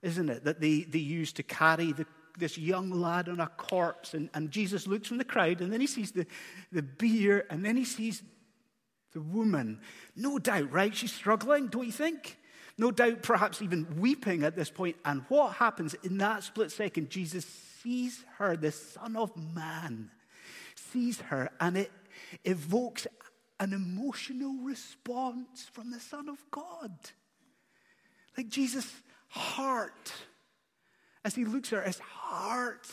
isn't 0.02 0.28
it? 0.28 0.44
That 0.44 0.60
they, 0.60 0.82
they 0.82 0.98
use 0.98 1.32
to 1.34 1.42
carry 1.42 1.92
the, 1.92 2.06
this 2.38 2.56
young 2.56 2.90
lad 2.90 3.28
on 3.28 3.40
a 3.40 3.46
corpse. 3.46 4.14
And, 4.14 4.30
and 4.34 4.50
Jesus 4.50 4.86
looks 4.86 5.08
from 5.08 5.18
the 5.18 5.24
crowd, 5.24 5.60
and 5.60 5.72
then 5.72 5.80
he 5.80 5.86
sees 5.86 6.12
the, 6.12 6.26
the 6.72 6.82
bier, 6.82 7.46
and 7.50 7.64
then 7.64 7.76
he 7.76 7.84
sees 7.84 8.22
the 9.16 9.22
woman. 9.22 9.80
No 10.14 10.38
doubt, 10.38 10.70
right? 10.70 10.94
She's 10.94 11.12
struggling, 11.12 11.68
don't 11.68 11.86
you 11.86 11.92
think? 11.92 12.36
No 12.76 12.90
doubt, 12.90 13.22
perhaps 13.22 13.62
even 13.62 13.98
weeping 13.98 14.44
at 14.44 14.54
this 14.54 14.68
point. 14.68 14.96
And 15.06 15.24
what 15.30 15.54
happens 15.54 15.94
in 16.04 16.18
that 16.18 16.42
split 16.42 16.70
second? 16.70 17.08
Jesus 17.08 17.46
sees 17.82 18.22
her, 18.36 18.58
the 18.58 18.70
Son 18.72 19.16
of 19.16 19.34
Man, 19.54 20.10
sees 20.74 21.18
her, 21.22 21.48
and 21.58 21.78
it 21.78 21.90
evokes 22.44 23.06
an 23.58 23.72
emotional 23.72 24.62
response 24.62 25.66
from 25.72 25.90
the 25.90 26.00
Son 26.00 26.28
of 26.28 26.38
God. 26.50 26.92
Like 28.36 28.50
Jesus' 28.50 28.92
heart, 29.28 30.12
as 31.24 31.34
he 31.34 31.46
looks 31.46 31.72
at 31.72 31.78
her, 31.78 31.84
his 31.86 32.00
heart 32.00 32.86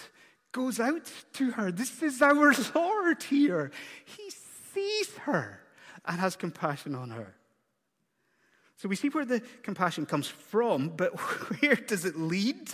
goes 0.53 0.79
out 0.79 1.11
to 1.33 1.51
her. 1.51 1.69
This 1.69 2.01
is 2.01 2.21
our 2.21 2.53
Lord 2.75 3.23
here. 3.23 3.71
He 4.05 4.31
sees 4.73 5.17
her 5.17 5.62
and 6.05 6.19
has 6.19 6.35
compassion 6.35 6.95
on 6.95 7.11
her. 7.11 7.35
So 8.77 8.89
we 8.89 8.95
see 8.95 9.09
where 9.09 9.25
the 9.25 9.41
compassion 9.61 10.05
comes 10.05 10.27
from, 10.27 10.89
but 10.89 11.11
where 11.61 11.75
does 11.75 12.05
it 12.05 12.17
lead? 12.17 12.69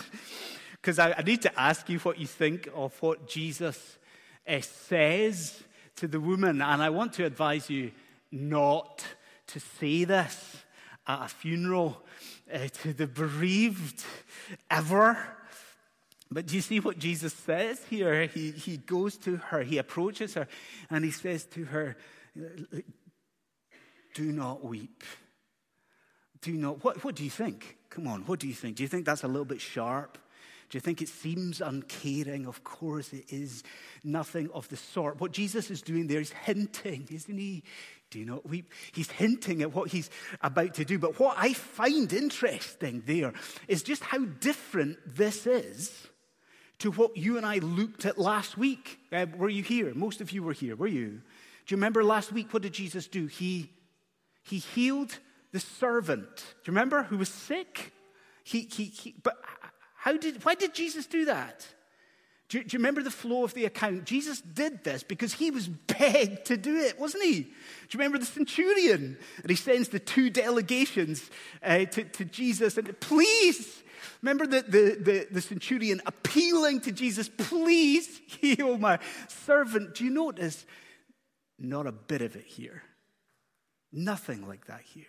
Because 0.72 0.98
I, 0.98 1.12
I, 1.12 1.22
need 1.22 1.42
to 1.42 1.60
ask 1.60 1.88
you 1.88 1.98
what 2.00 2.18
you 2.18 2.26
think 2.26 2.68
of 2.74 3.00
what 3.02 3.28
Jesus 3.28 3.98
uh, 4.48 4.60
says 4.60 5.62
to 5.96 6.08
the 6.08 6.18
woman. 6.18 6.62
And 6.62 6.82
I 6.82 6.88
want 6.88 7.12
to 7.14 7.24
advise 7.24 7.68
you 7.68 7.92
not 8.32 9.04
to 9.48 9.60
say 9.60 10.04
this 10.04 10.56
at 11.06 11.26
a 11.26 11.28
funeral 11.28 12.02
uh, 12.52 12.68
to 12.82 12.92
the 12.92 13.06
bereaved 13.06 14.02
ever. 14.70 15.18
But 16.30 16.46
do 16.46 16.54
you 16.54 16.62
see 16.62 16.80
what 16.80 16.98
Jesus 16.98 17.34
says 17.34 17.84
here? 17.90 18.26
He, 18.26 18.52
he 18.52 18.76
goes 18.76 19.16
to 19.18 19.36
her, 19.36 19.62
he 19.62 19.78
approaches 19.78 20.34
her, 20.34 20.46
and 20.88 21.04
he 21.04 21.10
says 21.10 21.44
to 21.46 21.64
her, 21.66 21.96
Do 24.14 24.32
not 24.32 24.64
weep. 24.64 25.04
Do 26.42 26.52
not. 26.52 26.82
What, 26.84 27.04
what 27.04 27.14
do 27.14 27.24
you 27.24 27.30
think? 27.30 27.76
Come 27.90 28.06
on, 28.06 28.22
what 28.22 28.38
do 28.38 28.48
you 28.48 28.54
think? 28.54 28.76
Do 28.76 28.82
you 28.82 28.88
think 28.88 29.04
that's 29.04 29.24
a 29.24 29.28
little 29.28 29.44
bit 29.44 29.60
sharp? 29.60 30.18
Do 30.70 30.76
you 30.76 30.80
think 30.80 31.02
it 31.02 31.08
seems 31.08 31.60
uncaring? 31.60 32.46
Of 32.46 32.62
course, 32.62 33.12
it 33.12 33.24
is 33.28 33.64
nothing 34.04 34.48
of 34.54 34.68
the 34.68 34.76
sort. 34.76 35.20
What 35.20 35.32
Jesus 35.32 35.68
is 35.68 35.82
doing 35.82 36.06
there 36.06 36.20
is 36.20 36.30
hinting, 36.30 37.08
isn't 37.10 37.36
he? 37.36 37.64
Do 38.10 38.24
not 38.24 38.48
weep. 38.48 38.72
He's 38.92 39.10
hinting 39.10 39.62
at 39.62 39.74
what 39.74 39.90
he's 39.90 40.10
about 40.40 40.74
to 40.74 40.84
do. 40.84 40.98
But 40.98 41.18
what 41.18 41.36
I 41.36 41.54
find 41.54 42.12
interesting 42.12 43.02
there 43.04 43.32
is 43.66 43.82
just 43.82 44.04
how 44.04 44.24
different 44.24 44.98
this 45.06 45.46
is 45.46 46.06
to 46.78 46.92
what 46.92 47.16
you 47.16 47.36
and 47.36 47.44
I 47.44 47.58
looked 47.58 48.06
at 48.06 48.16
last 48.16 48.56
week. 48.56 48.98
Uh, 49.12 49.26
were 49.36 49.48
you 49.48 49.64
here? 49.64 49.92
Most 49.94 50.20
of 50.20 50.30
you 50.30 50.42
were 50.42 50.52
here, 50.52 50.76
were 50.76 50.86
you? 50.86 51.08
Do 51.08 51.74
you 51.74 51.76
remember 51.76 52.02
last 52.04 52.32
week? 52.32 52.52
What 52.52 52.62
did 52.62 52.72
Jesus 52.72 53.06
do? 53.06 53.26
He, 53.26 53.70
he 54.42 54.58
healed 54.58 55.18
the 55.52 55.60
servant. 55.60 56.36
Do 56.36 56.42
you 56.70 56.72
remember? 56.72 57.04
Who 57.04 57.18
was 57.18 57.28
sick? 57.28 57.92
He, 58.44 58.62
he, 58.62 58.84
he, 58.84 59.14
but 59.22 59.36
how 59.96 60.16
did, 60.16 60.44
why 60.44 60.54
did 60.54 60.74
Jesus 60.74 61.06
do 61.06 61.26
that? 61.26 61.66
Do 62.48 62.58
you, 62.58 62.64
do 62.64 62.76
you, 62.76 62.78
remember 62.80 63.02
the 63.02 63.12
flow 63.12 63.44
of 63.44 63.54
the 63.54 63.64
account? 63.64 64.04
Jesus 64.04 64.40
did 64.40 64.82
this 64.82 65.04
because 65.04 65.34
he 65.34 65.52
was 65.52 65.68
begged 65.68 66.46
to 66.46 66.56
do 66.56 66.76
it, 66.78 66.98
wasn't 66.98 67.22
he? 67.22 67.42
Do 67.42 67.48
you 67.92 67.98
remember 67.98 68.18
the 68.18 68.26
centurion? 68.26 69.16
And 69.42 69.50
he 69.50 69.54
sends 69.54 69.88
the 69.88 70.00
two 70.00 70.30
delegations 70.30 71.30
uh, 71.62 71.84
to, 71.84 72.02
to, 72.02 72.24
Jesus 72.24 72.76
and 72.76 72.98
please, 72.98 73.84
remember 74.20 74.48
the, 74.48 74.62
the, 74.62 74.96
the, 75.00 75.26
the 75.30 75.40
centurion 75.40 76.02
appealing 76.06 76.80
to 76.80 76.92
Jesus, 76.92 77.28
please 77.28 78.20
heal 78.26 78.78
my 78.78 78.98
servant. 79.28 79.94
Do 79.94 80.04
you 80.04 80.10
notice? 80.10 80.66
Not 81.56 81.86
a 81.86 81.92
bit 81.92 82.20
of 82.20 82.34
it 82.34 82.46
here. 82.46 82.82
Nothing 83.92 84.46
like 84.46 84.66
that 84.66 84.82
here. 84.82 85.04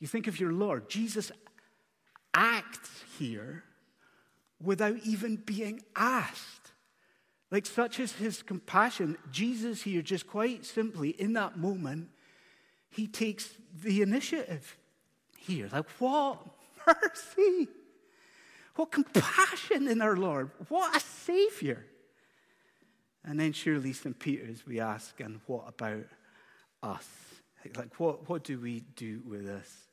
You 0.00 0.06
think 0.06 0.26
of 0.26 0.38
your 0.38 0.52
Lord. 0.52 0.88
Jesus 0.88 1.32
acts 2.34 3.04
here 3.18 3.64
without 4.62 4.96
even 5.04 5.36
being 5.36 5.82
asked. 5.96 6.72
Like, 7.50 7.66
such 7.66 7.98
is 7.98 8.12
his 8.12 8.42
compassion. 8.42 9.16
Jesus 9.32 9.82
here, 9.82 10.02
just 10.02 10.26
quite 10.26 10.64
simply, 10.64 11.10
in 11.10 11.32
that 11.32 11.56
moment, 11.56 12.10
he 12.90 13.06
takes 13.06 13.50
the 13.82 14.02
initiative 14.02 14.76
here. 15.36 15.68
Like, 15.72 15.88
what 15.98 16.38
mercy! 16.86 17.68
What 18.76 18.92
compassion 18.92 19.88
in 19.88 20.00
our 20.02 20.16
Lord! 20.16 20.50
What 20.68 20.96
a 20.96 21.00
Savior! 21.00 21.86
And 23.24 23.40
then, 23.40 23.52
surely, 23.52 23.92
St. 23.92 24.18
Peter's, 24.18 24.66
we 24.66 24.78
ask, 24.78 25.18
and 25.20 25.40
what 25.46 25.64
about 25.68 26.04
us? 26.82 27.08
Like, 27.76 27.98
what, 27.98 28.28
what 28.28 28.44
do 28.44 28.58
we 28.58 28.80
do 28.96 29.22
with 29.26 29.44
this? 29.44 29.88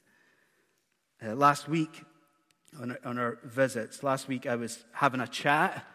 Uh, 1.26 1.36
last 1.36 1.68
week, 1.68 2.04
on 2.80 2.92
our, 2.92 3.00
on 3.04 3.18
our, 3.18 3.40
visits, 3.44 4.04
last 4.04 4.28
week 4.28 4.46
I 4.46 4.56
was 4.56 4.84
having 4.92 5.22
a 5.22 5.28
chat 5.28 5.86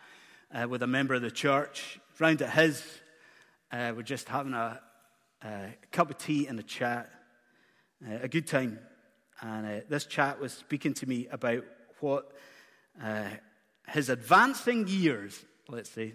uh, 0.52 0.66
with 0.68 0.82
a 0.82 0.86
member 0.86 1.14
of 1.14 1.22
the 1.22 1.30
church. 1.30 2.00
Round 2.18 2.42
at 2.42 2.50
his, 2.50 2.84
uh, 3.72 3.92
we're 3.96 4.02
just 4.02 4.28
having 4.28 4.52
a, 4.52 4.80
a, 5.42 5.74
cup 5.92 6.10
of 6.10 6.18
tea 6.18 6.46
and 6.46 6.58
a 6.58 6.62
chat, 6.62 7.10
uh, 8.06 8.18
a 8.22 8.28
good 8.28 8.46
time. 8.46 8.78
And 9.40 9.66
uh, 9.66 9.84
this 9.88 10.06
chat 10.06 10.40
was 10.40 10.52
speaking 10.52 10.94
to 10.94 11.08
me 11.08 11.28
about 11.30 11.64
what 12.00 12.32
uh, 13.02 13.28
his 13.88 14.08
advancing 14.08 14.86
years, 14.86 15.44
let's 15.68 15.90
say, 15.90 16.14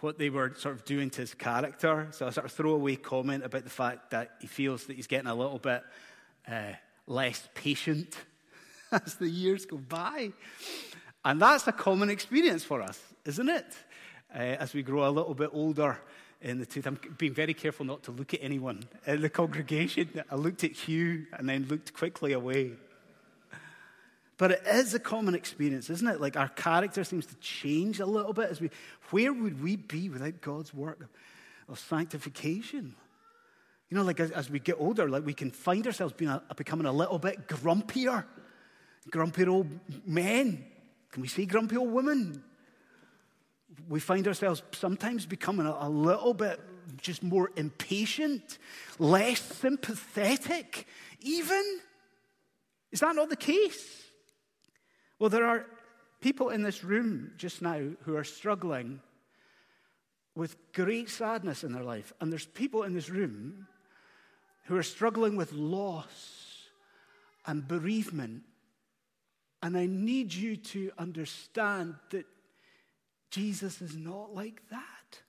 what 0.00 0.18
they 0.18 0.30
were 0.30 0.54
sort 0.56 0.74
of 0.74 0.84
doing 0.84 1.10
to 1.10 1.22
his 1.22 1.34
character. 1.34 2.08
So 2.12 2.26
a 2.26 2.32
sort 2.32 2.46
of 2.46 2.52
throwaway 2.52 2.96
comment 2.96 3.44
about 3.44 3.64
the 3.64 3.70
fact 3.70 4.10
that 4.10 4.32
he 4.40 4.46
feels 4.46 4.86
that 4.86 4.96
he's 4.96 5.06
getting 5.06 5.28
a 5.28 5.34
little 5.34 5.58
bit 5.58 5.82
uh, 6.50 6.72
less 7.06 7.48
patient 7.54 8.16
as 8.92 9.16
the 9.16 9.28
years 9.28 9.66
go 9.66 9.76
by. 9.76 10.32
And 11.24 11.42
that's 11.42 11.66
a 11.66 11.72
common 11.72 12.10
experience 12.10 12.64
for 12.64 12.80
us, 12.80 13.00
isn't 13.24 13.48
it? 13.48 13.66
Uh, 14.34 14.38
as 14.38 14.74
we 14.74 14.82
grow 14.82 15.08
a 15.08 15.10
little 15.10 15.34
bit 15.34 15.50
older 15.52 15.98
in 16.40 16.58
the 16.58 16.66
tooth. 16.66 16.86
I'm 16.86 16.98
being 17.16 17.34
very 17.34 17.54
careful 17.54 17.84
not 17.84 18.04
to 18.04 18.12
look 18.12 18.34
at 18.34 18.40
anyone 18.42 18.84
in 19.06 19.22
the 19.22 19.30
congregation. 19.30 20.22
I 20.30 20.36
looked 20.36 20.64
at 20.64 20.72
Hugh 20.72 21.26
and 21.32 21.48
then 21.48 21.66
looked 21.68 21.92
quickly 21.92 22.32
away. 22.32 22.72
But 24.38 24.52
it 24.52 24.62
is 24.66 24.94
a 24.94 25.00
common 25.00 25.34
experience, 25.34 25.90
isn't 25.90 26.06
it? 26.06 26.20
Like 26.20 26.36
our 26.36 26.48
character 26.48 27.02
seems 27.02 27.26
to 27.26 27.34
change 27.36 27.98
a 27.98 28.06
little 28.06 28.32
bit 28.32 28.48
as 28.48 28.60
we. 28.60 28.70
Where 29.10 29.32
would 29.32 29.60
we 29.62 29.74
be 29.76 30.08
without 30.08 30.40
God's 30.40 30.72
work 30.72 31.08
of 31.68 31.78
sanctification? 31.78 32.94
You 33.90 33.96
know, 33.96 34.04
like 34.04 34.20
as, 34.20 34.30
as 34.30 34.48
we 34.48 34.60
get 34.60 34.76
older, 34.78 35.08
like 35.08 35.26
we 35.26 35.34
can 35.34 35.50
find 35.50 35.84
ourselves 35.86 36.14
being 36.14 36.30
a, 36.30 36.42
becoming 36.56 36.86
a 36.86 36.92
little 36.92 37.18
bit 37.18 37.48
grumpier, 37.48 38.24
grumpier 39.10 39.48
old 39.48 39.68
men. 40.06 40.64
Can 41.10 41.22
we 41.22 41.28
say 41.28 41.44
grumpy 41.44 41.76
old 41.76 41.90
women? 41.90 42.44
We 43.88 43.98
find 43.98 44.26
ourselves 44.28 44.62
sometimes 44.72 45.26
becoming 45.26 45.66
a, 45.66 45.76
a 45.80 45.88
little 45.88 46.32
bit 46.32 46.60
just 46.98 47.24
more 47.24 47.50
impatient, 47.56 48.58
less 49.00 49.40
sympathetic, 49.40 50.86
even. 51.22 51.80
Is 52.92 53.00
that 53.00 53.16
not 53.16 53.30
the 53.30 53.36
case? 53.36 54.04
Well, 55.18 55.30
there 55.30 55.46
are 55.46 55.66
people 56.20 56.50
in 56.50 56.62
this 56.62 56.84
room 56.84 57.32
just 57.36 57.62
now 57.62 57.80
who 58.04 58.16
are 58.16 58.24
struggling 58.24 59.00
with 60.34 60.56
great 60.72 61.10
sadness 61.10 61.64
in 61.64 61.72
their 61.72 61.82
life. 61.82 62.12
And 62.20 62.30
there's 62.30 62.46
people 62.46 62.84
in 62.84 62.94
this 62.94 63.10
room 63.10 63.66
who 64.66 64.76
are 64.76 64.82
struggling 64.82 65.36
with 65.36 65.52
loss 65.52 66.68
and 67.46 67.66
bereavement. 67.66 68.42
And 69.62 69.76
I 69.76 69.86
need 69.86 70.32
you 70.32 70.56
to 70.56 70.92
understand 70.98 71.96
that 72.10 72.26
Jesus 73.30 73.82
is 73.82 73.96
not 73.96 74.34
like 74.34 74.62
that. 74.70 75.20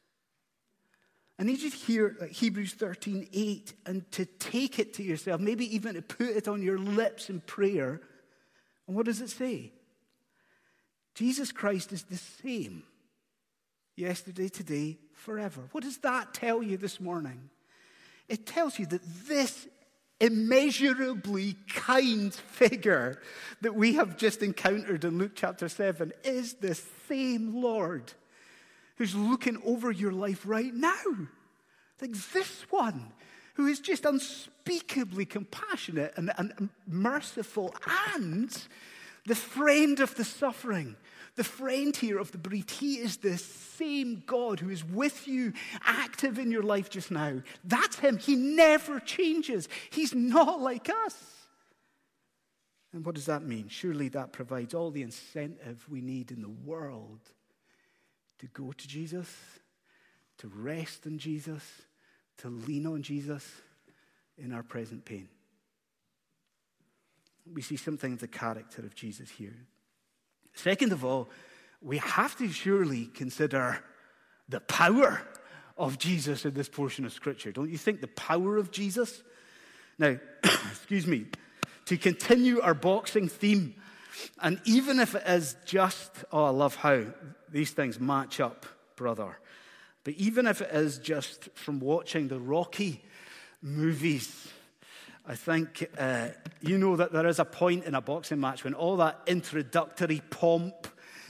I 1.39 1.43
need 1.43 1.61
you 1.61 1.71
to 1.71 1.75
hear 1.75 2.27
Hebrews 2.29 2.73
13, 2.73 3.29
8, 3.31 3.73
and 3.85 4.11
to 4.11 4.25
take 4.25 4.77
it 4.77 4.93
to 4.95 5.03
yourself, 5.03 5.39
maybe 5.39 5.73
even 5.73 5.95
to 5.95 6.01
put 6.01 6.27
it 6.27 6.47
on 6.47 6.61
your 6.61 6.77
lips 6.77 7.29
in 7.29 7.39
prayer 7.39 8.01
And 8.89 8.95
what 8.95 9.05
does 9.05 9.21
it 9.21 9.29
say? 9.29 9.71
Jesus 11.15 11.51
Christ 11.51 11.91
is 11.91 12.03
the 12.03 12.17
same 12.17 12.83
yesterday, 13.95 14.47
today, 14.47 14.97
forever. 15.13 15.61
What 15.71 15.83
does 15.83 15.97
that 15.99 16.33
tell 16.33 16.63
you 16.63 16.77
this 16.77 16.99
morning? 16.99 17.49
It 18.27 18.45
tells 18.45 18.79
you 18.79 18.85
that 18.87 19.01
this 19.27 19.67
immeasurably 20.21 21.55
kind 21.73 22.33
figure 22.33 23.21
that 23.61 23.75
we 23.75 23.93
have 23.95 24.17
just 24.17 24.43
encountered 24.43 25.03
in 25.03 25.17
Luke 25.17 25.31
chapter 25.35 25.69
7 25.69 26.13
is 26.23 26.55
the 26.55 26.75
same 27.07 27.61
Lord 27.61 28.13
who's 28.97 29.15
looking 29.15 29.61
over 29.65 29.91
your 29.91 30.11
life 30.11 30.43
right 30.45 30.73
now. 30.73 31.03
Like 32.01 32.11
this 32.11 32.65
one 32.69 33.13
who 33.55 33.67
is 33.67 33.79
just 33.79 34.05
unspeakably 34.05 35.25
compassionate 35.25 36.13
and, 36.15 36.31
and 36.37 36.69
merciful 36.87 37.73
and 38.13 38.55
the 39.25 39.35
friend 39.35 39.99
of 39.99 40.15
the 40.15 40.23
suffering 40.23 40.95
the 41.39 41.43
friend 41.45 41.95
here 41.95 42.19
of 42.19 42.33
the 42.33 42.37
bereaved, 42.37 42.69
he 42.69 42.95
is 42.95 43.15
the 43.15 43.37
same 43.37 44.23
God 44.25 44.59
who 44.59 44.69
is 44.69 44.83
with 44.83 45.25
you, 45.25 45.53
active 45.85 46.37
in 46.37 46.51
your 46.51 46.63
life 46.63 46.89
just 46.89 47.11
now. 47.11 47.41
That's 47.63 47.97
him. 47.97 48.17
He 48.17 48.35
never 48.35 48.99
changes. 48.99 49.69
He's 49.89 50.13
not 50.13 50.59
like 50.59 50.89
us. 50.89 51.15
And 52.91 53.05
what 53.05 53.15
does 53.15 53.27
that 53.27 53.43
mean? 53.43 53.69
Surely 53.69 54.09
that 54.09 54.33
provides 54.33 54.73
all 54.73 54.91
the 54.91 55.01
incentive 55.01 55.85
we 55.89 56.01
need 56.01 56.31
in 56.31 56.41
the 56.41 56.49
world 56.49 57.21
to 58.39 58.47
go 58.47 58.73
to 58.73 58.87
Jesus, 58.89 59.33
to 60.39 60.49
rest 60.49 61.05
in 61.05 61.19
Jesus, 61.19 61.63
to 62.39 62.49
lean 62.49 62.85
on 62.85 63.01
Jesus 63.01 63.49
in 64.37 64.51
our 64.51 64.63
present 64.63 65.05
pain. 65.05 65.29
We 67.53 67.61
see 67.61 67.77
something 67.77 68.13
of 68.13 68.19
the 68.19 68.27
character 68.27 68.81
of 68.81 68.95
Jesus 68.95 69.29
here. 69.29 69.55
Second 70.53 70.91
of 70.91 71.05
all, 71.05 71.29
we 71.81 71.97
have 71.97 72.37
to 72.37 72.49
surely 72.49 73.05
consider 73.05 73.79
the 74.49 74.59
power 74.59 75.21
of 75.77 75.97
Jesus 75.97 76.45
in 76.45 76.53
this 76.53 76.67
portion 76.67 77.05
of 77.05 77.13
Scripture. 77.13 77.51
Don't 77.51 77.69
you 77.69 77.77
think 77.77 78.01
the 78.01 78.07
power 78.07 78.57
of 78.57 78.71
Jesus? 78.71 79.23
Now, 79.97 80.17
excuse 80.43 81.07
me, 81.07 81.27
to 81.85 81.97
continue 81.97 82.59
our 82.59 82.73
boxing 82.73 83.29
theme, 83.29 83.75
and 84.41 84.59
even 84.65 84.99
if 84.99 85.15
it 85.15 85.23
is 85.25 85.55
just, 85.65 86.11
oh, 86.31 86.45
I 86.45 86.49
love 86.49 86.75
how 86.75 87.03
these 87.49 87.71
things 87.71 87.99
match 87.99 88.39
up, 88.39 88.65
brother. 88.95 89.39
But 90.03 90.15
even 90.15 90.47
if 90.47 90.61
it 90.61 90.71
is 90.73 90.97
just 90.97 91.49
from 91.55 91.79
watching 91.79 92.27
the 92.27 92.39
Rocky 92.39 93.03
movies, 93.61 94.49
I 95.29 95.35
think 95.35 95.87
uh, 95.95 96.29
you 96.59 96.79
know 96.79 96.95
that 96.95 97.11
there 97.11 97.27
is 97.27 97.37
a 97.37 97.45
point 97.45 97.85
in 97.85 97.93
a 97.93 98.01
boxing 98.01 98.39
match 98.39 98.63
when 98.63 98.73
all 98.73 98.97
that 98.97 99.19
introductory 99.27 100.23
pomp 100.31 100.87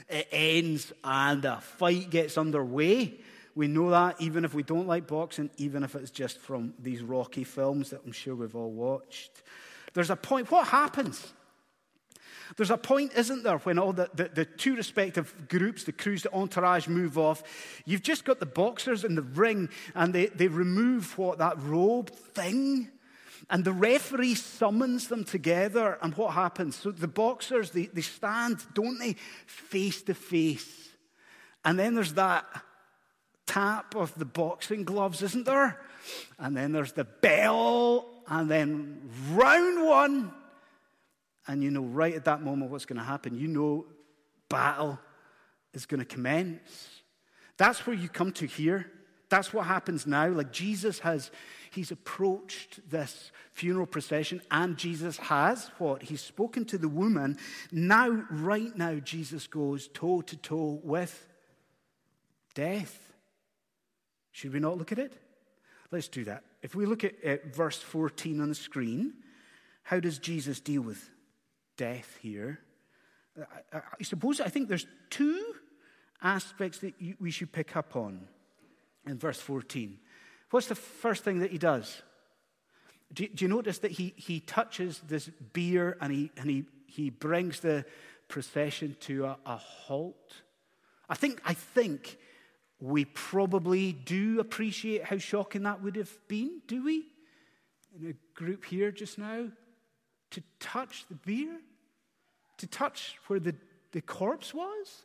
it 0.08 0.26
ends 0.32 0.90
and 1.04 1.44
a 1.44 1.60
fight 1.60 2.08
gets 2.08 2.38
underway. 2.38 3.20
We 3.54 3.68
know 3.68 3.90
that 3.90 4.18
even 4.18 4.46
if 4.46 4.54
we 4.54 4.62
don't 4.62 4.86
like 4.86 5.06
boxing, 5.06 5.50
even 5.58 5.84
if 5.84 5.94
it's 5.94 6.10
just 6.10 6.38
from 6.38 6.72
these 6.78 7.02
Rocky 7.02 7.44
films 7.44 7.90
that 7.90 8.00
I'm 8.06 8.12
sure 8.12 8.34
we've 8.34 8.56
all 8.56 8.70
watched. 8.70 9.42
There's 9.92 10.08
a 10.08 10.16
point. 10.16 10.50
What 10.50 10.68
happens? 10.68 11.34
There's 12.56 12.70
a 12.70 12.78
point, 12.78 13.12
isn't 13.14 13.42
there, 13.42 13.58
when 13.58 13.78
all 13.78 13.92
the, 13.92 14.08
the, 14.14 14.30
the, 14.34 14.44
two 14.46 14.76
respective 14.76 15.46
groups, 15.46 15.84
the 15.84 15.92
crews, 15.92 16.22
the 16.22 16.32
entourage 16.32 16.88
move 16.88 17.18
off. 17.18 17.42
You've 17.84 18.02
just 18.02 18.24
got 18.24 18.40
the 18.40 18.46
boxers 18.46 19.04
in 19.04 19.14
the 19.14 19.22
ring 19.22 19.68
and 19.94 20.14
they, 20.14 20.26
they 20.26 20.48
remove 20.48 21.18
what, 21.18 21.36
that 21.38 21.62
robe 21.62 22.08
thing 22.10 22.88
and 23.48 23.64
the 23.64 23.72
referee 23.72 24.34
summons 24.34 25.08
them 25.08 25.24
together, 25.24 25.98
and 26.02 26.14
what 26.14 26.34
happens? 26.34 26.76
So 26.76 26.90
the 26.90 27.08
boxers, 27.08 27.70
they, 27.70 27.86
they 27.86 28.02
stand, 28.02 28.64
don't 28.74 28.98
they, 28.98 29.14
face 29.46 30.02
to 30.02 30.14
face. 30.14 30.90
And 31.64 31.78
then 31.78 31.94
there's 31.94 32.14
that 32.14 32.44
tap 33.46 33.94
of 33.94 34.14
the 34.16 34.24
boxing 34.24 34.84
gloves, 34.84 35.22
isn't 35.22 35.46
there? 35.46 35.80
And 36.38 36.56
then 36.56 36.72
there's 36.72 36.92
the 36.92 37.04
bell, 37.04 38.08
and 38.28 38.50
then 38.50 39.00
round 39.32 39.86
one. 39.86 40.32
And 41.46 41.62
you 41.62 41.70
know 41.70 41.82
right 41.82 42.14
at 42.14 42.26
that 42.26 42.42
moment 42.42 42.70
what's 42.70 42.84
going 42.84 42.98
to 42.98 43.04
happen. 43.04 43.36
You 43.36 43.48
know 43.48 43.86
battle 44.48 44.98
is 45.74 45.86
going 45.86 46.00
to 46.00 46.06
commence. 46.06 46.88
That's 47.56 47.86
where 47.86 47.96
you 47.96 48.08
come 48.08 48.32
to 48.34 48.46
here. 48.46 48.90
That's 49.28 49.52
what 49.52 49.66
happens 49.66 50.06
now. 50.06 50.28
Like 50.28 50.52
Jesus 50.52 51.00
has, 51.00 51.30
he's 51.70 51.90
approached 51.90 52.80
this 52.90 53.32
funeral 53.52 53.86
procession, 53.86 54.42
and 54.50 54.76
Jesus 54.76 55.16
has 55.18 55.70
what? 55.78 56.02
He's 56.02 56.20
spoken 56.20 56.64
to 56.66 56.78
the 56.78 56.88
woman. 56.88 57.38
Now, 57.72 58.24
right 58.30 58.76
now, 58.76 58.94
Jesus 58.96 59.46
goes 59.46 59.88
toe 59.88 60.20
to 60.22 60.36
toe 60.36 60.80
with 60.82 61.26
death. 62.54 63.12
Should 64.32 64.52
we 64.52 64.60
not 64.60 64.78
look 64.78 64.92
at 64.92 64.98
it? 64.98 65.14
Let's 65.90 66.08
do 66.08 66.24
that. 66.24 66.44
If 66.62 66.74
we 66.74 66.86
look 66.86 67.04
at, 67.04 67.22
at 67.24 67.54
verse 67.54 67.78
14 67.78 68.40
on 68.40 68.48
the 68.48 68.54
screen, 68.54 69.14
how 69.82 69.98
does 70.00 70.18
Jesus 70.18 70.60
deal 70.60 70.82
with 70.82 71.10
death 71.76 72.18
here? 72.20 72.60
I, 73.72 73.78
I, 73.78 74.02
suppose 74.02 74.40
I 74.40 74.48
think 74.48 74.68
there's 74.68 74.86
two 75.08 75.54
aspects 76.22 76.78
that 76.78 76.94
you, 77.00 77.16
we 77.18 77.30
should 77.30 77.52
pick 77.52 77.76
up 77.76 77.96
on 77.96 78.28
in 79.06 79.18
verse 79.18 79.40
14. 79.40 79.98
What's 80.50 80.66
the 80.66 80.74
first 80.74 81.24
thing 81.24 81.38
that 81.40 81.50
he 81.50 81.58
does? 81.58 82.02
Do, 83.12 83.26
do 83.26 83.44
you 83.44 83.48
notice 83.48 83.78
that 83.78 83.92
he, 83.92 84.14
he 84.16 84.40
touches 84.40 85.00
this 85.06 85.30
bier 85.52 85.96
and, 86.00 86.12
he, 86.12 86.30
and 86.36 86.48
he, 86.48 86.64
he 86.86 87.10
brings 87.10 87.60
the 87.60 87.84
procession 88.28 88.96
to 89.00 89.26
a, 89.26 89.36
a 89.46 89.56
halt? 89.56 90.34
I 91.08 91.14
think, 91.14 91.40
I 91.44 91.54
think 91.54 92.18
we 92.80 93.04
probably 93.04 93.92
do 93.92 94.40
appreciate 94.40 95.04
how 95.04 95.18
shocking 95.18 95.64
that 95.64 95.82
would 95.82 95.96
have 95.96 96.12
been, 96.28 96.60
do 96.66 96.84
we? 96.84 97.06
In 98.00 98.10
a 98.10 98.38
group 98.38 98.64
here 98.64 98.92
just 98.92 99.18
now, 99.18 99.46
to 100.30 100.42
touch 100.60 101.04
the 101.08 101.16
bier, 101.16 101.58
to 102.58 102.66
touch 102.66 103.18
where 103.26 103.40
the, 103.40 103.54
the 103.92 104.00
corpse 104.00 104.54
was. 104.54 105.02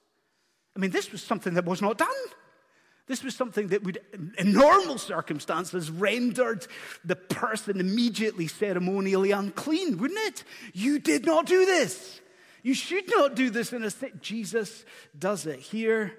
I 0.76 0.80
mean, 0.80 0.92
this 0.92 1.12
was 1.12 1.24
something 1.24 1.56
that 1.56 1.66
was 1.66 1.82
not 1.82 1.98
done. 1.98 2.10
This 3.08 3.24
was 3.24 3.36
something 3.36 3.68
that 3.68 3.84
would, 3.84 4.00
in 4.38 4.52
normal 4.52 4.98
circumstances, 4.98 5.92
rendered 5.92 6.66
the 7.04 7.16
person 7.16 7.80
immediately 7.80 8.48
ceremonially 8.48 9.32
unclean, 9.32 9.98
wouldn't 9.98 10.20
it? 10.22 10.44
You 10.74 10.98
did 10.98 11.26
not 11.26 11.46
do 11.46 11.66
this. 11.66 12.20
You 12.64 12.74
should 12.74 13.08
not 13.10 13.36
do 13.36 13.52
this 13.52 13.74
in 13.74 13.84
a 13.84 13.92
state. 13.92 14.22
Jesus 14.22 14.86
does 15.18 15.46
it. 15.46 15.60
Here, 15.60 16.18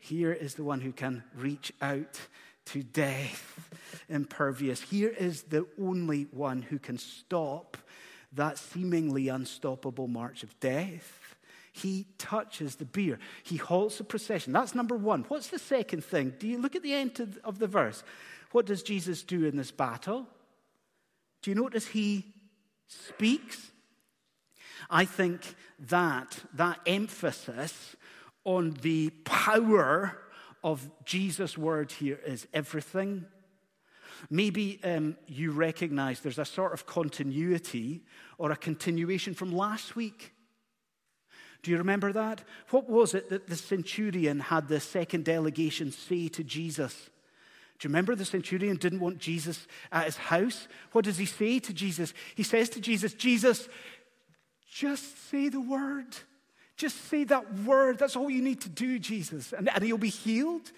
here 0.00 0.32
is 0.32 0.54
the 0.54 0.64
one 0.64 0.80
who 0.80 0.90
can 0.90 1.22
reach 1.36 1.72
out 1.80 2.18
to 2.66 2.82
death, 2.82 3.70
impervious. 4.08 4.80
Here 4.80 5.10
is 5.10 5.42
the 5.42 5.66
only 5.80 6.24
one 6.32 6.62
who 6.62 6.80
can 6.80 6.98
stop 6.98 7.76
that 8.32 8.58
seemingly 8.58 9.28
unstoppable 9.28 10.08
march 10.08 10.42
of 10.42 10.58
death. 10.58 11.23
He 11.76 12.06
touches 12.18 12.76
the 12.76 12.84
bier. 12.84 13.18
He 13.42 13.56
halts 13.56 13.98
the 13.98 14.04
procession. 14.04 14.52
That's 14.52 14.76
number 14.76 14.96
one. 14.96 15.24
What's 15.26 15.48
the 15.48 15.58
second 15.58 16.04
thing? 16.04 16.32
Do 16.38 16.46
you 16.46 16.58
look 16.58 16.76
at 16.76 16.84
the 16.84 16.94
end 16.94 17.40
of 17.42 17.58
the 17.58 17.66
verse? 17.66 18.04
What 18.52 18.66
does 18.66 18.84
Jesus 18.84 19.24
do 19.24 19.44
in 19.44 19.56
this 19.56 19.72
battle? 19.72 20.28
Do 21.42 21.50
you 21.50 21.56
notice 21.56 21.88
he 21.88 22.32
speaks? 22.86 23.72
I 24.88 25.04
think 25.04 25.56
that 25.80 26.38
that 26.54 26.78
emphasis 26.86 27.96
on 28.44 28.76
the 28.82 29.10
power 29.24 30.16
of 30.62 30.88
Jesus' 31.04 31.58
word 31.58 31.90
here 31.90 32.20
is 32.24 32.46
everything. 32.54 33.24
Maybe 34.30 34.78
um, 34.84 35.16
you 35.26 35.50
recognize 35.50 36.20
there's 36.20 36.38
a 36.38 36.44
sort 36.44 36.72
of 36.72 36.86
continuity 36.86 38.04
or 38.38 38.52
a 38.52 38.56
continuation 38.56 39.34
from 39.34 39.52
last 39.52 39.96
week. 39.96 40.33
Do 41.64 41.70
you 41.70 41.78
remember 41.78 42.12
that? 42.12 42.44
What 42.70 42.90
was 42.90 43.14
it 43.14 43.30
that 43.30 43.46
the 43.46 43.56
centurion 43.56 44.38
had 44.38 44.68
the 44.68 44.80
second 44.80 45.24
delegation 45.24 45.90
say 45.92 46.28
to 46.28 46.44
Jesus? 46.44 46.94
Do 47.78 47.88
you 47.88 47.88
remember 47.88 48.14
the 48.14 48.26
centurion 48.26 48.76
didn't 48.76 49.00
want 49.00 49.18
Jesus 49.18 49.66
at 49.90 50.04
his 50.04 50.18
house? 50.18 50.68
What 50.92 51.06
does 51.06 51.16
he 51.16 51.24
say 51.24 51.58
to 51.60 51.72
Jesus? 51.72 52.12
He 52.34 52.42
says 52.42 52.68
to 52.68 52.82
Jesus, 52.82 53.14
Jesus, 53.14 53.66
just 54.70 55.30
say 55.30 55.48
the 55.48 55.60
word. 55.60 56.14
Just 56.76 57.08
say 57.08 57.24
that 57.24 57.54
word. 57.60 57.98
That's 57.98 58.14
all 58.14 58.28
you 58.28 58.42
need 58.42 58.60
to 58.60 58.68
do, 58.68 58.98
Jesus. 58.98 59.54
And, 59.54 59.70
and 59.70 59.82
he'll 59.82 59.96
be 59.96 60.10
healed. 60.10 60.70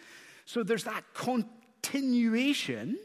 So 0.44 0.62
there's 0.62 0.84
that 0.84 1.02
continuation. 1.14 2.96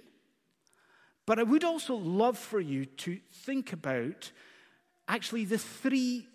But 1.25 1.39
I 1.39 1.43
would 1.43 1.63
also 1.63 1.95
love 1.95 2.37
for 2.37 2.59
you 2.59 2.85
to 2.85 3.17
think 3.31 3.73
about 3.73 4.31
actually 5.07 5.45
the 5.45 5.57
three 5.57 6.27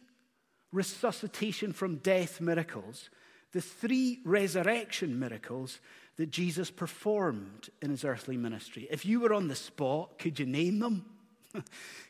resuscitation 0.77 1.73
from 1.73 1.97
death 1.97 2.41
miracles, 2.41 3.09
the 3.53 3.62
three 3.62 4.21
resurrection 4.25 5.19
miracles 5.19 5.81
that 6.17 6.31
Jesus 6.31 6.71
performed 6.71 7.71
in 7.81 7.91
his 7.91 8.05
earthly 8.05 8.37
ministry. 8.37 8.87
If 8.91 9.07
you 9.07 9.21
were 9.21 9.33
on 9.33 9.49
the 9.49 9.55
spot, 9.55 10.19
could 10.19 10.39
you 10.39 10.45
name 10.45 10.79
them? 10.79 11.07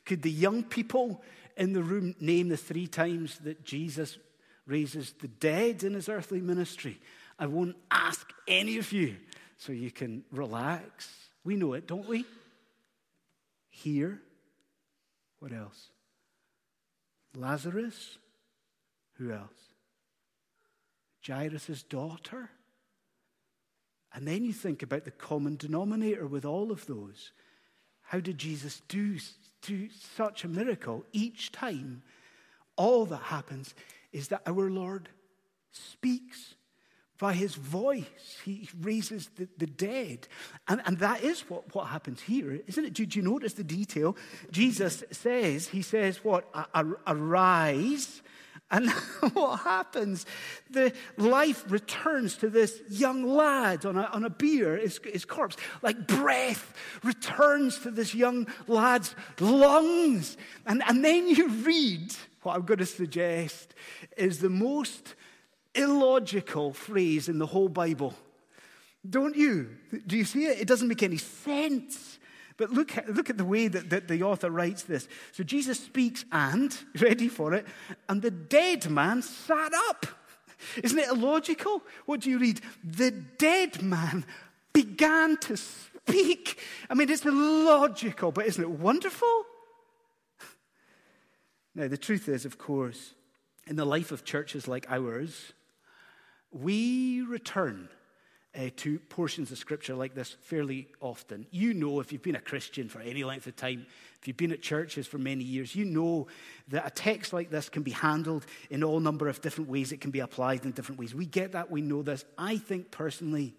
could 0.05 0.23
the 0.23 0.31
young 0.31 0.65
people 0.65 1.23
in 1.57 1.73
the 1.73 1.83
room 1.83 2.17
name 2.21 2.49
the 2.49 2.57
three 2.57 2.89
times 2.89 3.39
that 3.39 3.65
Jesus 3.65 4.19
raises 4.67 5.13
the 5.21 5.29
dead 5.29 5.85
in 5.85 5.95
his 5.95 6.09
earthly 6.09 6.41
ministry? 6.41 7.01
I 7.39 7.47
won't 7.47 7.77
ask 7.91 8.29
any 8.49 8.79
of 8.79 8.91
you 8.93 9.17
so 9.59 9.73
you 9.73 9.93
can 9.93 10.25
relax. 10.33 11.09
We 11.45 11.55
know 11.55 11.75
it, 11.75 11.87
don't 11.87 12.09
we? 12.09 12.25
Here. 13.71 14.21
What 15.39 15.53
else? 15.53 15.91
Lazarus. 17.37 18.19
Who 19.19 19.33
else? 19.33 19.75
Jairus' 21.27 21.83
daughter. 21.83 22.51
And 24.15 24.27
then 24.27 24.45
you 24.45 24.53
think 24.53 24.83
about 24.83 25.05
the 25.05 25.11
common 25.11 25.57
denominator 25.57 26.27
with 26.27 26.45
all 26.45 26.71
of 26.71 26.87
those. 26.87 27.33
How 28.03 28.21
did 28.21 28.39
Jesus 28.39 28.83
do, 28.89 29.19
do 29.63 29.89
such 30.17 30.45
a 30.45 30.49
miracle 30.49 31.05
each 31.13 31.53
time? 31.53 32.03
All 32.77 33.05
that 33.07 33.23
happens 33.23 33.75
is 34.13 34.29
that 34.29 34.43
our 34.47 34.71
Lord 34.71 35.09
speaks 35.73 36.55
by 37.19 37.33
his 37.33 37.55
voice. 37.55 38.39
He 38.45 38.69
raises 38.81 39.31
the, 39.37 39.49
the 39.57 39.67
dead. 39.67 40.29
And, 40.69 40.83
and 40.85 40.99
that 40.99 41.23
is 41.23 41.41
what, 41.49 41.75
what 41.75 41.89
happens 41.89 42.21
here, 42.21 42.61
isn't 42.67 42.85
it? 42.85 42.93
Did 42.93 43.17
you 43.17 43.23
notice 43.23 43.55
the 43.55 43.65
detail? 43.65 44.17
Jesus 44.51 45.03
says, 45.11 45.69
He 45.69 45.83
says, 45.83 46.23
What? 46.23 46.49
Arise 47.07 48.23
and 48.71 48.91
what 49.35 49.61
happens? 49.61 50.27
The 50.71 50.93
life 51.17 51.65
returns 51.71 52.37
to 52.39 52.49
this 52.49 52.81
young 52.89 53.25
lad 53.25 53.87
on 53.87 53.97
a, 53.97 54.05
on 54.05 54.25
a 54.25 54.31
bier, 54.31 54.77
his, 54.77 55.01
his 55.05 55.25
corpse. 55.25 55.57
Like 55.83 56.07
breath 56.07 56.75
returns 57.05 57.79
to 57.81 57.91
this 57.91 58.15
young 58.15 58.49
lad's 58.67 59.15
lungs. 59.39 60.37
And, 60.67 60.83
and 60.87 61.05
then 61.05 61.29
you 61.29 61.49
read 61.49 62.15
what 62.43 62.57
I'm 62.57 62.63
going 62.63 62.79
to 62.79 62.87
suggest 62.87 63.75
is 64.17 64.39
the 64.39 64.51
most 64.51 65.15
illogical 65.75 66.73
phrase 66.73 67.29
in 67.29 67.39
the 67.39 67.47
whole 67.47 67.69
Bible. 67.69 68.15
Don't 69.09 69.37
you? 69.37 69.77
Do 70.07 70.17
you 70.17 70.25
see 70.25 70.47
it? 70.47 70.61
It 70.61 70.67
doesn't 70.67 70.89
make 70.89 71.03
any 71.03 71.19
sense. 71.19 72.19
But 72.57 72.71
look, 72.71 72.97
at, 72.97 73.13
look 73.15 73.29
at 73.29 73.37
the 73.37 73.45
way 73.45 73.69
that, 73.69 73.91
that 73.91 74.09
the 74.09 74.23
author 74.23 74.51
writes 74.51 74.83
this. 74.85 75.09
So 75.33 75.45
Jesus 75.45 75.79
speaks, 75.79 76.25
and, 76.33 76.77
ready 77.01 77.29
for 77.29 77.53
it, 77.55 77.67
and 78.09 78.23
the 78.23 78.31
dead 78.31 78.89
man 78.91 79.23
sat 79.23 79.73
up. 79.89 80.07
Isn't 80.83 80.99
it 80.99 81.09
illogical? 81.09 81.83
What 82.07 82.21
do 82.21 82.31
you 82.31 82.39
read? 82.39 82.61
The 82.83 83.11
dead 83.11 83.83
man 83.83 84.25
began 84.73 85.37
to 85.39 85.57
speak. 85.57 86.59
I 86.89 86.95
mean, 86.95 87.11
it's 87.11 87.27
illogical, 87.27 88.33
but 88.33 88.47
isn't 88.47 88.63
it 88.63 88.71
wonderful? 88.71 89.45
Now, 91.75 91.89
the 91.89 91.99
truth 91.99 92.29
is, 92.29 92.47
of 92.47 92.57
course, 92.57 93.15
in 93.67 93.77
the 93.77 93.85
life 93.85 94.13
of 94.13 94.25
churches 94.25 94.67
like 94.67 94.87
ours, 94.91 95.53
we 96.51 97.21
return 97.21 97.91
uh, 98.57 98.71
to 98.77 98.99
portions 98.99 99.53
of 99.53 99.59
scripture 99.59 99.95
like 99.95 100.15
this 100.15 100.37
fairly 100.43 100.89
often. 101.01 101.47
You 101.51 101.75
know, 101.75 102.01
if 102.01 102.13
you've 102.13 102.23
been 102.23 102.37
a 102.37 102.41
Christian 102.41 102.89
for 102.89 103.01
any 103.01 103.25
length 103.25 103.47
of 103.47 103.57
time, 103.57 103.87
if 104.21 104.27
you've 104.27 104.37
been 104.37 104.53
at 104.53 104.63
churches 104.63 105.07
for 105.07 105.19
many 105.19 105.45
years, 105.45 105.75
you 105.75 105.85
know 105.85 106.27
that 106.69 106.87
a 106.87 106.91
text 106.91 107.33
like 107.33 107.51
this 107.51 107.69
can 107.69 107.83
be 107.83 107.91
handled 107.91 108.47
in 108.71 108.83
all 108.83 109.01
number 109.01 109.29
of 109.29 109.41
different 109.41 109.69
ways. 109.69 109.93
It 109.93 110.01
can 110.01 110.11
be 110.11 110.21
applied 110.21 110.65
in 110.65 110.73
different 110.73 110.99
ways. 110.99 111.15
We 111.15 111.27
get 111.27 111.53
that, 111.53 111.71
we 111.71 111.83
know 111.83 112.03
this. 112.03 112.25
I 112.39 112.57
think 112.57 112.91
personally, 112.91 113.55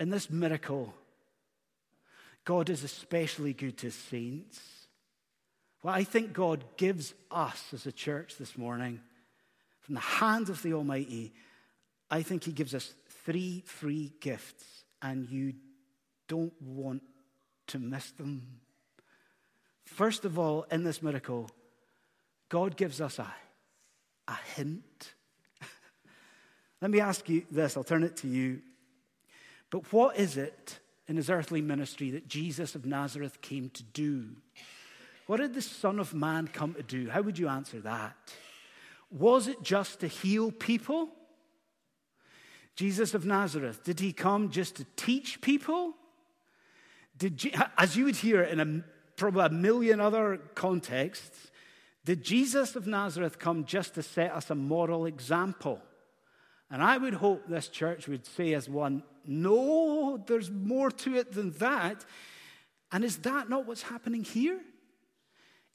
in 0.00 0.10
this 0.10 0.30
miracle, 0.30 0.94
God 2.44 2.70
is 2.70 2.82
especially 2.82 3.52
good 3.52 3.76
to 3.78 3.90
saints. 3.90 4.60
Well, 5.82 5.94
I 5.94 6.04
think 6.04 6.32
God 6.32 6.64
gives 6.76 7.14
us 7.30 7.62
as 7.72 7.86
a 7.86 7.92
church 7.92 8.36
this 8.38 8.56
morning, 8.56 9.00
from 9.80 9.94
the 9.94 10.00
hand 10.00 10.48
of 10.48 10.62
the 10.62 10.72
Almighty, 10.72 11.32
I 12.10 12.22
think 12.22 12.44
He 12.44 12.52
gives 12.52 12.74
us 12.74 12.94
three 13.28 13.62
free 13.66 14.10
gifts 14.20 14.84
and 15.02 15.28
you 15.28 15.52
don't 16.28 16.54
want 16.62 17.02
to 17.66 17.78
miss 17.78 18.10
them. 18.12 18.60
First 19.84 20.24
of 20.24 20.38
all, 20.38 20.64
in 20.70 20.82
this 20.82 21.02
miracle, 21.02 21.50
God 22.48 22.74
gives 22.74 23.02
us 23.02 23.18
a, 23.18 23.30
a 24.28 24.38
hint. 24.56 25.12
Let 26.80 26.90
me 26.90 27.00
ask 27.00 27.28
you 27.28 27.44
this, 27.50 27.76
I'll 27.76 27.84
turn 27.84 28.02
it 28.02 28.16
to 28.18 28.28
you. 28.28 28.62
But 29.68 29.92
what 29.92 30.16
is 30.16 30.38
it 30.38 30.78
in 31.06 31.16
his 31.16 31.28
earthly 31.28 31.60
ministry 31.60 32.10
that 32.12 32.28
Jesus 32.28 32.74
of 32.74 32.86
Nazareth 32.86 33.42
came 33.42 33.68
to 33.70 33.82
do? 33.82 34.28
What 35.26 35.36
did 35.36 35.52
the 35.52 35.60
Son 35.60 35.98
of 35.98 36.14
Man 36.14 36.48
come 36.48 36.72
to 36.72 36.82
do? 36.82 37.10
How 37.10 37.20
would 37.20 37.38
you 37.38 37.48
answer 37.48 37.78
that? 37.80 38.16
Was 39.10 39.48
it 39.48 39.62
just 39.62 40.00
to 40.00 40.06
heal 40.06 40.50
people? 40.50 41.10
Jesus 42.78 43.12
of 43.12 43.26
Nazareth, 43.26 43.82
did 43.82 43.98
he 43.98 44.12
come 44.12 44.50
just 44.50 44.76
to 44.76 44.86
teach 44.94 45.40
people? 45.40 45.94
Did, 47.16 47.52
as 47.76 47.96
you 47.96 48.04
would 48.04 48.14
hear 48.14 48.40
in 48.40 48.60
a, 48.60 48.84
probably 49.16 49.46
a 49.46 49.48
million 49.48 50.00
other 50.00 50.36
contexts, 50.54 51.50
did 52.04 52.22
Jesus 52.22 52.76
of 52.76 52.86
Nazareth 52.86 53.40
come 53.40 53.64
just 53.64 53.94
to 53.96 54.02
set 54.04 54.30
us 54.30 54.48
a 54.50 54.54
moral 54.54 55.06
example? 55.06 55.82
And 56.70 56.80
I 56.80 56.98
would 56.98 57.14
hope 57.14 57.48
this 57.48 57.66
church 57.66 58.06
would 58.06 58.24
say, 58.24 58.54
as 58.54 58.68
one, 58.68 59.02
no, 59.26 60.22
there's 60.28 60.48
more 60.48 60.92
to 60.92 61.16
it 61.16 61.32
than 61.32 61.50
that. 61.54 62.04
And 62.92 63.02
is 63.02 63.16
that 63.18 63.50
not 63.50 63.66
what's 63.66 63.82
happening 63.82 64.22
here? 64.22 64.60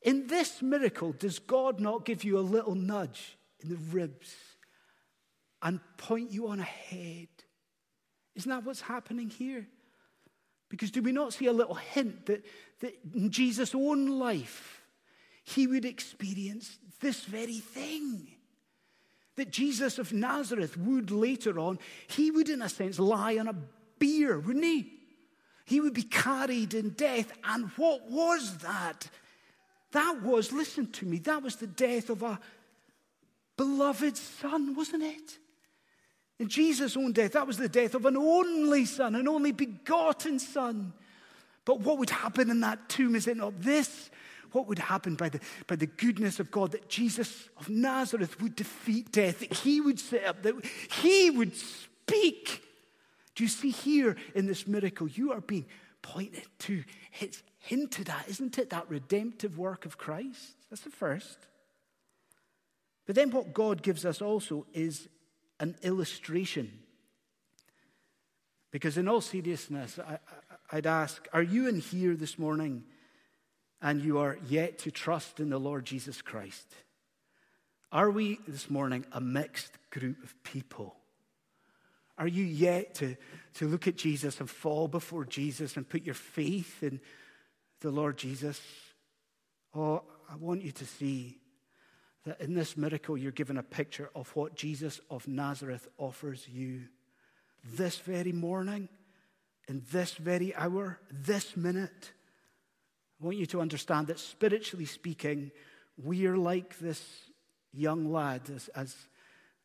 In 0.03 0.27
this 0.27 0.61
miracle, 0.61 1.11
does 1.11 1.37
God 1.37 1.81
not 1.81 2.05
give 2.05 2.23
you 2.23 2.39
a 2.39 2.49
little 2.55 2.75
nudge 2.75 3.37
in 3.61 3.67
the 3.67 3.75
ribs? 3.91 4.33
And 5.63 5.79
point 5.97 6.31
you 6.31 6.49
on 6.49 6.59
ahead. 6.59 7.29
Isn't 8.35 8.49
that 8.49 8.65
what's 8.65 8.81
happening 8.81 9.29
here? 9.29 9.65
Because 10.69 10.91
do 10.91 11.01
we 11.01 11.11
not 11.11 11.33
see 11.33 11.45
a 11.45 11.53
little 11.53 11.75
hint 11.75 12.25
that, 12.25 12.43
that 12.81 12.93
in 13.13 13.29
Jesus' 13.29 13.73
own 13.73 14.07
life, 14.19 14.81
he 15.43 15.67
would 15.67 15.85
experience 15.85 16.77
this 16.99 17.23
very 17.23 17.59
thing? 17.59 18.27
That 19.35 19.51
Jesus 19.51 19.97
of 19.97 20.11
Nazareth 20.11 20.77
would 20.77 21.11
later 21.11 21.59
on, 21.59 21.79
he 22.07 22.29
would, 22.29 22.49
in 22.49 22.61
a 22.61 22.69
sense, 22.69 22.99
lie 22.99 23.37
on 23.37 23.47
a 23.47 23.55
bier, 23.99 24.39
wouldn't 24.39 24.65
he? 24.65 24.91
He 25.65 25.79
would 25.79 25.93
be 25.93 26.03
carried 26.03 26.73
in 26.73 26.89
death. 26.89 27.31
And 27.43 27.69
what 27.77 28.09
was 28.09 28.57
that? 28.57 29.09
That 29.91 30.21
was, 30.23 30.51
listen 30.51 30.91
to 30.93 31.05
me, 31.05 31.19
that 31.19 31.41
was 31.41 31.55
the 31.55 31.67
death 31.67 32.09
of 32.09 32.23
a 32.23 32.39
beloved 33.55 34.17
son, 34.17 34.75
wasn't 34.75 35.03
it? 35.03 35.37
In 36.39 36.49
Jesus' 36.49 36.97
own 36.97 37.11
death, 37.11 37.33
that 37.33 37.47
was 37.47 37.57
the 37.57 37.69
death 37.69 37.95
of 37.95 38.05
an 38.05 38.17
only 38.17 38.85
son, 38.85 39.15
an 39.15 39.27
only 39.27 39.51
begotten 39.51 40.39
son. 40.39 40.93
But 41.65 41.79
what 41.81 41.97
would 41.99 42.09
happen 42.09 42.49
in 42.49 42.59
that 42.61 42.89
tomb? 42.89 43.15
Is 43.15 43.27
it 43.27 43.37
not 43.37 43.61
this? 43.61 44.09
What 44.51 44.67
would 44.67 44.79
happen 44.79 45.15
by 45.15 45.29
the, 45.29 45.39
by 45.67 45.75
the 45.75 45.87
goodness 45.87 46.39
of 46.39 46.51
God 46.51 46.71
that 46.71 46.89
Jesus 46.89 47.49
of 47.57 47.69
Nazareth 47.69 48.39
would 48.41 48.55
defeat 48.55 49.11
death, 49.11 49.39
that 49.39 49.53
he 49.53 49.81
would 49.81 49.99
sit 49.99 50.25
up, 50.25 50.43
that 50.43 50.53
he 51.03 51.29
would 51.29 51.55
speak? 51.55 52.63
Do 53.35 53.43
you 53.43 53.47
see 53.47 53.71
here 53.71 54.15
in 54.35 54.45
this 54.45 54.67
miracle, 54.67 55.07
you 55.07 55.31
are 55.31 55.41
being 55.41 55.65
pointed 56.01 56.43
to, 56.59 56.83
it's 57.19 57.41
hinted 57.59 58.09
at, 58.09 58.27
isn't 58.27 58.57
it? 58.57 58.69
That 58.69 58.89
redemptive 58.89 59.57
work 59.57 59.85
of 59.85 59.97
Christ. 59.97 60.55
That's 60.69 60.83
the 60.83 60.91
first. 60.91 61.37
But 63.05 63.15
then 63.15 63.31
what 63.31 63.53
God 63.53 63.81
gives 63.81 64.05
us 64.05 64.21
also 64.21 64.65
is 64.73 65.07
an 65.63 65.77
illustration. 65.81 66.69
Because, 68.69 68.97
in 68.97 69.07
all 69.07 69.21
seriousness, 69.21 69.97
I, 69.97 70.75
would 70.75 70.85
ask 70.85 71.25
Are 71.31 71.41
you 71.41 71.69
in 71.69 71.79
here 71.79 72.15
this 72.15 72.37
morning 72.37 72.83
and 73.81 74.01
you 74.01 74.19
are 74.19 74.37
yet 74.49 74.79
to 74.79 74.91
trust 74.91 75.39
in 75.39 75.49
the 75.49 75.57
Lord 75.57 75.85
Jesus 75.85 76.21
Christ? 76.21 76.67
Are 77.93 78.11
we 78.11 78.39
this 78.45 78.69
morning 78.69 79.05
a 79.13 79.21
mixed 79.21 79.71
group 79.89 80.21
of 80.21 80.35
people? 80.43 80.97
Are 82.17 82.27
you 82.27 82.43
yet 82.43 82.95
to, 82.95 83.15
to 83.55 83.67
look 83.67 83.87
at 83.87 83.95
Jesus 83.95 84.41
and 84.41 84.49
fall 84.49 84.89
before 84.89 85.23
Jesus 85.23 85.77
and 85.77 85.87
put 85.87 86.03
your 86.03 86.13
faith 86.13 86.83
in 86.83 86.99
the 87.79 87.89
Lord 87.89 88.17
Jesus? 88.17 88.59
Oh, 89.73 90.01
I 90.29 90.35
want 90.35 90.61
you 90.61 90.73
to 90.73 90.85
see 90.85 91.37
that 92.25 92.39
in 92.39 92.53
this 92.53 92.77
miracle, 92.77 93.17
you're 93.17 93.31
given 93.31 93.57
a 93.57 93.63
picture 93.63 94.09
of 94.15 94.33
what 94.35 94.55
Jesus 94.55 95.01
of 95.09 95.27
Nazareth 95.27 95.87
offers 95.97 96.47
you 96.47 96.83
this 97.63 97.97
very 97.97 98.31
morning, 98.31 98.89
in 99.67 99.83
this 99.91 100.13
very 100.13 100.55
hour, 100.55 100.99
this 101.11 101.55
minute. 101.57 102.11
I 103.21 103.25
want 103.25 103.37
you 103.37 103.45
to 103.47 103.61
understand 103.61 104.07
that 104.07 104.19
spiritually 104.19 104.85
speaking, 104.85 105.51
we 106.01 106.25
are 106.25 106.37
like 106.37 106.79
this 106.79 107.03
young 107.73 108.11
lad 108.11 108.41
as, 108.53 108.69
as, 108.69 108.95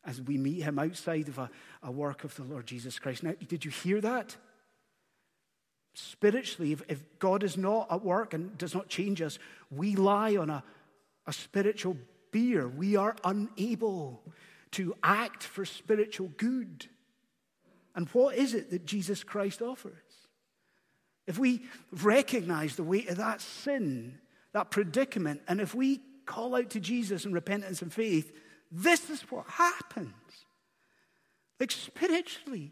as 0.05 0.21
we 0.21 0.37
meet 0.37 0.61
him 0.61 0.79
outside 0.79 1.27
of 1.27 1.37
a, 1.37 1.49
a 1.83 1.91
work 1.91 2.23
of 2.23 2.35
the 2.35 2.43
Lord 2.43 2.65
Jesus 2.65 2.99
Christ. 2.99 3.23
Now, 3.23 3.33
did 3.47 3.65
you 3.65 3.71
hear 3.71 4.01
that? 4.01 4.35
Spiritually, 5.93 6.71
if, 6.71 6.81
if 6.87 7.19
God 7.19 7.43
is 7.43 7.57
not 7.57 7.91
at 7.91 8.03
work 8.03 8.33
and 8.33 8.57
does 8.57 8.73
not 8.73 8.89
change 8.89 9.21
us, 9.21 9.39
we 9.71 9.95
lie 9.95 10.35
on 10.35 10.49
a 10.49 10.63
a 11.29 11.33
spiritual 11.33 11.95
bier, 12.31 12.67
we 12.67 12.95
are 12.95 13.15
unable 13.23 14.21
to 14.71 14.95
act 15.03 15.43
for 15.43 15.65
spiritual 15.65 16.31
good. 16.37 16.87
And 17.95 18.07
what 18.09 18.35
is 18.35 18.53
it 18.53 18.69
that 18.71 18.85
Jesus 18.85 19.23
Christ 19.23 19.61
offers? 19.61 19.93
If 21.27 21.37
we 21.37 21.61
recognize 21.91 22.75
the 22.75 22.83
weight 22.83 23.09
of 23.09 23.17
that 23.17 23.41
sin, 23.41 24.17
that 24.53 24.71
predicament, 24.71 25.41
and 25.47 25.61
if 25.61 25.75
we 25.75 26.01
call 26.25 26.55
out 26.55 26.69
to 26.71 26.79
Jesus 26.79 27.25
in 27.25 27.33
repentance 27.33 27.81
and 27.81 27.93
faith, 27.93 28.31
this 28.71 29.09
is 29.09 29.21
what 29.23 29.45
happens. 29.47 30.13
Like 31.59 31.71
spiritually, 31.71 32.71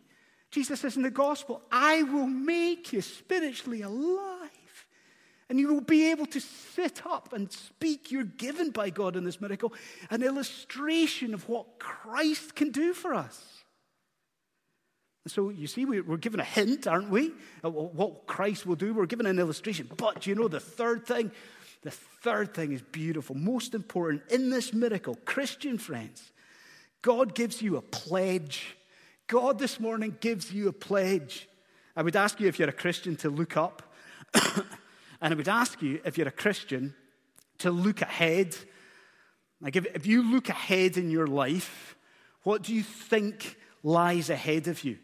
Jesus 0.50 0.80
says 0.80 0.96
in 0.96 1.04
the 1.04 1.12
gospel, 1.12 1.62
I 1.72 2.04
will 2.04 2.28
make 2.28 2.94
you 2.94 3.02
spiritually 3.02 3.82
alive. 3.82 4.37
And 5.50 5.60
you 5.60 5.74
will 5.74 5.82
be 5.82 6.12
able 6.12 6.26
to 6.28 6.42
sit 6.42 7.06
up 7.06 7.32
and 7.32 7.52
speak. 7.52 8.12
You're 8.12 8.24
given 8.24 8.72
by 8.72 8.90
God 8.90 9.16
in 9.16 9.24
this 9.24 9.40
miracle 9.40 9.74
an 10.10 10.22
illustration 10.22 11.34
of 11.34 11.48
what 11.48 11.80
Christ 11.80 12.56
can 12.56 12.72
do 12.72 12.94
for 12.94 13.14
us. 13.14 13.58
And 15.24 15.32
so 15.32 15.50
you 15.50 15.68
see, 15.68 15.86
we're 15.86 16.18
given 16.18 16.40
a 16.40 16.46
hint, 16.46 16.88
aren't 16.88 17.10
we? 17.10 17.34
What 17.62 18.28
Christ 18.28 18.66
will 18.66 18.76
do. 18.76 18.94
We're 18.94 19.06
given 19.06 19.26
an 19.26 19.40
illustration. 19.40 19.90
But 19.98 20.26
you 20.26 20.36
know, 20.36 20.48
the 20.48 20.60
third 20.60 21.06
thing, 21.06 21.32
the 21.82 21.92
third 21.92 22.54
thing 22.54 22.72
is 22.72 22.82
beautiful, 22.82 23.36
most 23.36 23.74
important. 23.74 24.24
In 24.30 24.50
this 24.50 24.74
miracle, 24.74 25.18
Christian 25.26 25.78
friends, 25.78 26.32
God 27.02 27.36
gives 27.36 27.62
you 27.62 27.78
a 27.78 27.82
pledge. 27.82 28.76
God 29.28 29.60
this 29.60 29.80
morning 29.80 30.18
gives 30.20 30.52
you 30.52 30.70
a 30.70 30.74
pledge. 30.74 31.48
I 31.96 32.04
would 32.04 32.16
ask 32.16 32.40
you 32.40 32.48
if 32.48 32.60
you're 32.60 32.70
a 32.70 32.74
Christian 32.74 33.16
to 33.18 33.30
look 33.30 33.58
up. 33.58 33.94
and 35.22 35.34
I 35.34 35.38
would 35.38 35.48
ask 35.48 35.82
you 35.82 36.00
if 36.06 36.18
you're 36.18 36.28
a 36.28 36.32
Christian 36.32 36.94
to 37.60 37.72
look 37.72 38.02
ahead. 38.02 38.56
Like, 39.62 39.76
if, 39.76 39.86
if 39.96 40.06
you 40.06 40.24
look 40.32 40.50
ahead 40.50 40.98
in 40.98 41.10
your 41.10 41.28
life, 41.28 41.96
what 42.44 42.62
do 42.64 42.74
you 42.74 42.84
think 42.84 43.58
lies 43.84 44.30
ahead 44.30 44.68
of 44.68 44.84
you? 44.84 44.98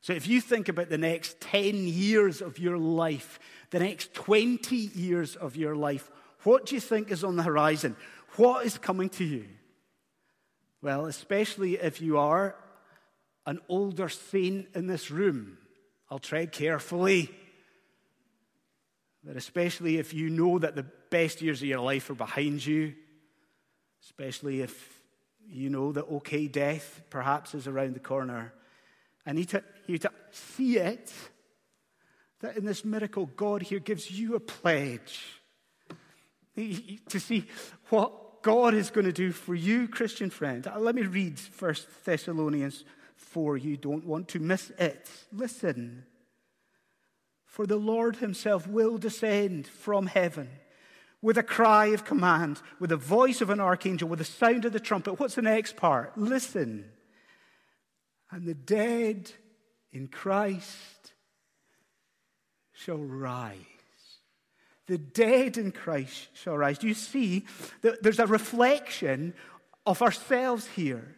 So, 0.00 0.12
if 0.12 0.26
you 0.26 0.40
think 0.40 0.68
about 0.68 0.90
the 0.90 0.98
next 0.98 1.40
10 1.40 1.86
years 1.86 2.42
of 2.42 2.58
your 2.58 2.76
life, 2.76 3.38
the 3.70 3.78
next 3.78 4.12
20 4.14 4.76
years 4.76 5.36
of 5.36 5.56
your 5.56 5.74
life, 5.76 6.10
what 6.42 6.66
do 6.66 6.74
you 6.74 6.80
think 6.80 7.10
is 7.10 7.24
on 7.24 7.36
the 7.36 7.42
horizon? 7.42 7.96
What 8.36 8.66
is 8.66 8.76
coming 8.76 9.08
to 9.10 9.24
you? 9.24 9.46
Well, 10.82 11.06
especially 11.06 11.76
if 11.76 12.02
you 12.02 12.18
are 12.18 12.56
an 13.46 13.60
older 13.68 14.08
saint 14.08 14.68
in 14.74 14.86
this 14.86 15.10
room, 15.10 15.56
I'll 16.10 16.18
tread 16.18 16.52
carefully. 16.52 17.30
But 19.24 19.36
especially 19.36 19.98
if 19.98 20.12
you 20.12 20.28
know 20.28 20.58
that 20.58 20.76
the 20.76 20.86
best 21.10 21.40
years 21.40 21.62
of 21.62 21.68
your 21.68 21.80
life 21.80 22.10
are 22.10 22.14
behind 22.14 22.64
you, 22.64 22.94
especially 24.02 24.60
if 24.60 25.02
you 25.48 25.70
know 25.70 25.92
that, 25.92 26.04
okay, 26.04 26.46
death 26.46 27.02
perhaps 27.10 27.54
is 27.54 27.66
around 27.66 27.94
the 27.94 28.00
corner. 28.00 28.52
I 29.26 29.32
need 29.32 29.48
to, 29.50 29.62
you 29.86 29.98
to 29.98 30.10
see 30.30 30.78
it 30.78 31.12
that 32.40 32.56
in 32.56 32.66
this 32.66 32.84
miracle, 32.84 33.26
God 33.36 33.62
here 33.62 33.78
gives 33.78 34.10
you 34.10 34.34
a 34.34 34.40
pledge 34.40 35.40
to 36.56 37.20
see 37.20 37.46
what 37.88 38.42
God 38.42 38.74
is 38.74 38.90
going 38.90 39.06
to 39.06 39.12
do 39.12 39.32
for 39.32 39.54
you, 39.54 39.88
Christian 39.88 40.28
friend. 40.28 40.66
Uh, 40.66 40.78
let 40.78 40.94
me 40.94 41.02
read 41.02 41.40
1 41.58 41.74
Thessalonians 42.04 42.84
4. 43.16 43.56
You 43.56 43.78
don't 43.78 44.04
want 44.04 44.28
to 44.28 44.38
miss 44.38 44.70
it. 44.78 45.08
Listen. 45.32 46.04
For 47.54 47.66
the 47.66 47.76
Lord 47.76 48.16
himself 48.16 48.66
will 48.66 48.98
descend 48.98 49.68
from 49.68 50.06
heaven 50.06 50.48
with 51.22 51.38
a 51.38 51.42
cry 51.42 51.86
of 51.86 52.04
command, 52.04 52.60
with 52.80 52.90
the 52.90 52.96
voice 52.96 53.40
of 53.40 53.48
an 53.48 53.60
archangel, 53.60 54.08
with 54.08 54.18
the 54.18 54.24
sound 54.24 54.64
of 54.64 54.72
the 54.72 54.80
trumpet. 54.80 55.20
What's 55.20 55.36
the 55.36 55.42
next 55.42 55.76
part? 55.76 56.18
Listen. 56.18 56.84
And 58.32 58.44
the 58.44 58.54
dead 58.54 59.30
in 59.92 60.08
Christ 60.08 61.12
shall 62.72 62.98
rise 62.98 63.56
the 64.86 64.98
dead 64.98 65.56
in 65.56 65.72
Christ 65.72 66.28
shall 66.34 66.58
rise. 66.58 66.78
Do 66.78 66.86
you 66.86 66.94
see 66.94 67.46
that 67.80 68.02
there's 68.02 68.18
a 68.18 68.26
reflection 68.26 69.34
of 69.86 70.02
ourselves 70.02 70.66
here? 70.66 71.16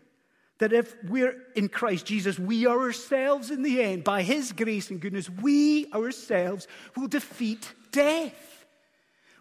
That 0.59 0.73
if 0.73 0.97
we're 1.05 1.37
in 1.55 1.69
Christ 1.69 2.07
Jesus, 2.07 2.39
we 2.39 2.67
ourselves 2.67 3.51
in 3.51 3.63
the 3.63 3.83
end, 3.83 4.05
by 4.05 4.23
His 4.23 4.53
grace 4.53 4.91
and 4.91 5.01
goodness, 5.01 5.29
we 5.29 5.87
ourselves 5.93 6.67
will 6.97 7.09
defeat 7.09 7.73
death. 7.93 8.65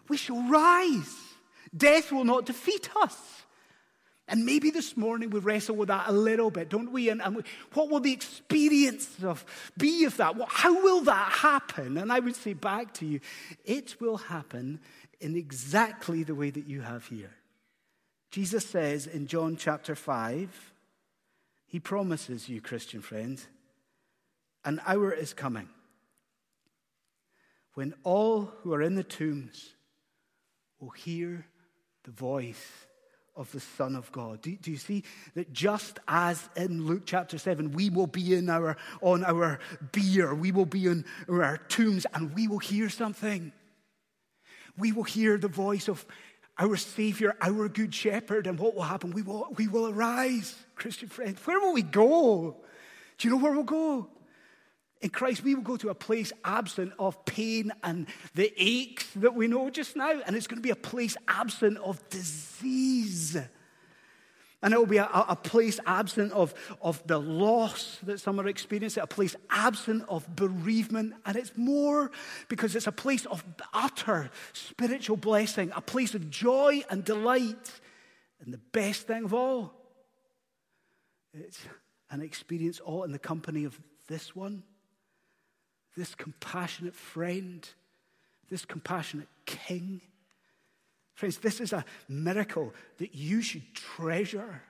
We 0.08 0.16
shall 0.16 0.42
rise. 0.48 1.14
Death 1.74 2.12
will 2.12 2.24
not 2.24 2.46
defeat 2.46 2.90
us. 2.96 3.36
And 4.28 4.44
maybe 4.44 4.70
this 4.70 4.96
morning 4.96 5.30
we 5.30 5.38
wrestle 5.38 5.76
with 5.76 5.88
that 5.88 6.08
a 6.08 6.12
little 6.12 6.50
bit, 6.50 6.68
don't 6.68 6.90
we? 6.90 7.10
And, 7.10 7.22
and 7.22 7.36
we, 7.36 7.42
what 7.74 7.88
will 7.88 8.00
the 8.00 8.12
experience 8.12 9.08
of 9.22 9.44
be 9.78 10.04
of 10.04 10.16
that? 10.16 10.34
What, 10.34 10.48
how 10.50 10.82
will 10.82 11.02
that 11.02 11.32
happen? 11.32 11.96
And 11.96 12.12
I 12.12 12.18
would 12.18 12.34
say 12.34 12.52
back 12.52 12.92
to 12.94 13.06
you, 13.06 13.20
it 13.64 14.00
will 14.00 14.16
happen 14.16 14.80
in 15.20 15.36
exactly 15.36 16.24
the 16.24 16.34
way 16.34 16.50
that 16.50 16.66
you 16.66 16.80
have 16.80 17.06
here. 17.06 17.30
Jesus 18.32 18.66
says 18.66 19.06
in 19.06 19.28
John 19.28 19.56
chapter 19.56 19.94
5, 19.94 20.72
he 21.76 21.80
promises 21.80 22.48
you, 22.48 22.62
Christian 22.62 23.02
friend, 23.02 23.38
an 24.64 24.80
hour 24.86 25.12
is 25.12 25.34
coming 25.34 25.68
when 27.74 27.92
all 28.02 28.50
who 28.62 28.72
are 28.72 28.80
in 28.80 28.94
the 28.94 29.04
tombs 29.04 29.74
will 30.80 30.88
hear 30.88 31.44
the 32.04 32.12
voice 32.12 32.66
of 33.36 33.52
the 33.52 33.60
Son 33.60 33.94
of 33.94 34.10
God. 34.10 34.40
Do, 34.40 34.56
do, 34.56 34.70
you 34.70 34.78
see 34.78 35.04
that 35.34 35.52
just 35.52 35.98
as 36.08 36.48
in 36.56 36.86
Luke 36.86 37.02
chapter 37.04 37.36
7, 37.36 37.72
we 37.72 37.90
will 37.90 38.06
be 38.06 38.32
in 38.32 38.48
our, 38.48 38.78
on 39.02 39.22
our 39.22 39.58
bier, 39.92 40.34
we 40.34 40.52
will 40.52 40.64
be 40.64 40.86
in 40.86 41.04
our 41.28 41.58
tombs, 41.68 42.06
and 42.14 42.34
we 42.34 42.48
will 42.48 42.56
hear 42.56 42.88
something. 42.88 43.52
We 44.78 44.92
will 44.92 45.04
hear 45.04 45.36
the 45.36 45.48
voice 45.48 45.88
of 45.88 46.06
our 46.58 46.76
Savior, 46.76 47.34
our 47.40 47.68
Good 47.68 47.94
Shepherd, 47.94 48.46
and 48.46 48.58
what 48.58 48.74
will 48.74 48.82
happen? 48.82 49.10
We 49.10 49.22
will, 49.22 49.48
we 49.56 49.68
will 49.68 49.88
arise, 49.88 50.54
Christian 50.74 51.08
friend. 51.08 51.36
Where 51.44 51.60
will 51.60 51.72
we 51.72 51.82
go? 51.82 52.56
Do 53.18 53.28
you 53.28 53.34
know 53.34 53.42
where 53.42 53.52
we'll 53.52 53.64
go? 53.64 54.08
In 55.02 55.10
Christ, 55.10 55.44
we 55.44 55.54
will 55.54 55.62
go 55.62 55.76
to 55.76 55.90
a 55.90 55.94
place 55.94 56.32
absent 56.44 56.92
of 56.98 57.22
pain 57.26 57.72
and 57.82 58.06
the 58.34 58.52
aches 58.56 59.06
that 59.16 59.34
we 59.34 59.46
know 59.46 59.68
just 59.68 59.94
now. 59.94 60.20
And 60.26 60.34
it's 60.34 60.46
going 60.46 60.56
to 60.56 60.62
be 60.62 60.70
a 60.70 60.76
place 60.76 61.16
absent 61.28 61.76
of 61.78 62.08
disease. 62.08 63.36
And 64.62 64.72
it 64.72 64.78
will 64.78 64.86
be 64.86 64.96
a, 64.96 65.08
a, 65.28 65.36
place 65.36 65.78
absent 65.86 66.32
of, 66.32 66.54
of 66.80 67.06
the 67.06 67.18
loss 67.18 67.98
that 68.04 68.20
some 68.20 68.40
are 68.40 68.48
experiencing, 68.48 69.02
a 69.02 69.06
place 69.06 69.36
absent 69.50 70.04
of 70.08 70.34
bereavement. 70.34 71.12
And 71.26 71.36
it's 71.36 71.56
more 71.56 72.10
because 72.48 72.74
it's 72.74 72.86
a 72.86 72.92
place 72.92 73.26
of 73.26 73.44
utter 73.74 74.30
spiritual 74.54 75.18
blessing, 75.18 75.72
a 75.76 75.82
place 75.82 76.14
of 76.14 76.30
joy 76.30 76.82
and 76.88 77.04
delight. 77.04 77.80
And 78.40 78.52
the 78.52 78.60
best 78.72 79.06
thing 79.06 79.24
of 79.24 79.34
all, 79.34 79.74
it's 81.34 81.60
an 82.10 82.22
experience 82.22 82.80
all 82.80 83.04
in 83.04 83.12
the 83.12 83.18
company 83.18 83.64
of 83.64 83.78
this 84.08 84.34
one 84.34 84.62
this 85.96 86.14
compassionate 86.14 86.94
friend, 86.94 87.66
this 88.50 88.64
compassionate 88.64 89.28
king. 89.46 90.02
Friends, 91.16 91.38
this 91.38 91.60
is 91.60 91.72
a 91.72 91.84
miracle 92.08 92.72
that 92.98 93.14
you 93.14 93.42
should 93.42 93.74
treasure 93.74 94.62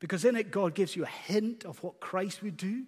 because 0.00 0.24
in 0.24 0.34
it, 0.34 0.50
God 0.50 0.74
gives 0.74 0.96
you 0.96 1.04
a 1.04 1.06
hint 1.06 1.66
of 1.66 1.82
what 1.84 2.00
Christ 2.00 2.42
would 2.42 2.56
do. 2.56 2.84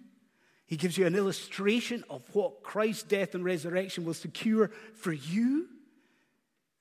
He 0.65 0.75
gives 0.77 0.97
you 0.97 1.05
an 1.05 1.15
illustration 1.15 2.03
of 2.09 2.23
what 2.33 2.63
Christ's 2.63 3.03
death 3.03 3.35
and 3.35 3.45
resurrection 3.45 4.03
will 4.03 4.15
secure 4.15 4.71
for 4.95 5.13
you. 5.13 5.67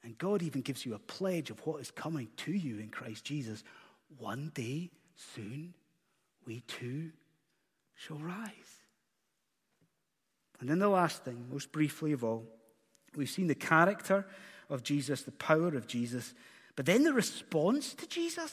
And 0.03 0.17
God 0.17 0.43
even 0.43 0.63
gives 0.63 0.87
you 0.87 0.95
a 0.95 0.99
pledge 0.99 1.51
of 1.51 1.65
what 1.67 1.83
is 1.83 1.91
coming 1.91 2.29
to 2.39 2.53
you 2.53 2.79
in 2.79 2.89
Christ 2.89 3.25
Jesus. 3.25 3.63
One 4.19 4.51
day, 4.55 4.91
soon, 5.35 5.75
we 6.47 6.61
too 6.61 7.11
shall 7.95 8.17
rise. 8.17 8.49
And 10.61 10.71
then 10.71 10.79
the 10.79 10.89
last 10.89 11.25
thing, 11.25 11.45
most 11.53 11.73
briefly 11.73 12.13
of 12.13 12.25
all, 12.25 12.47
we've 13.15 13.29
seen 13.29 13.49
the 13.49 13.55
character 13.55 14.27
of 14.69 14.83
Jesus, 14.83 15.23
the 15.23 15.33
power 15.33 15.69
of 15.69 15.87
Jesus, 15.87 16.35
but 16.77 16.87
then 16.87 17.03
the 17.03 17.13
response 17.13 17.95
to 17.95 18.07
Jesus. 18.07 18.53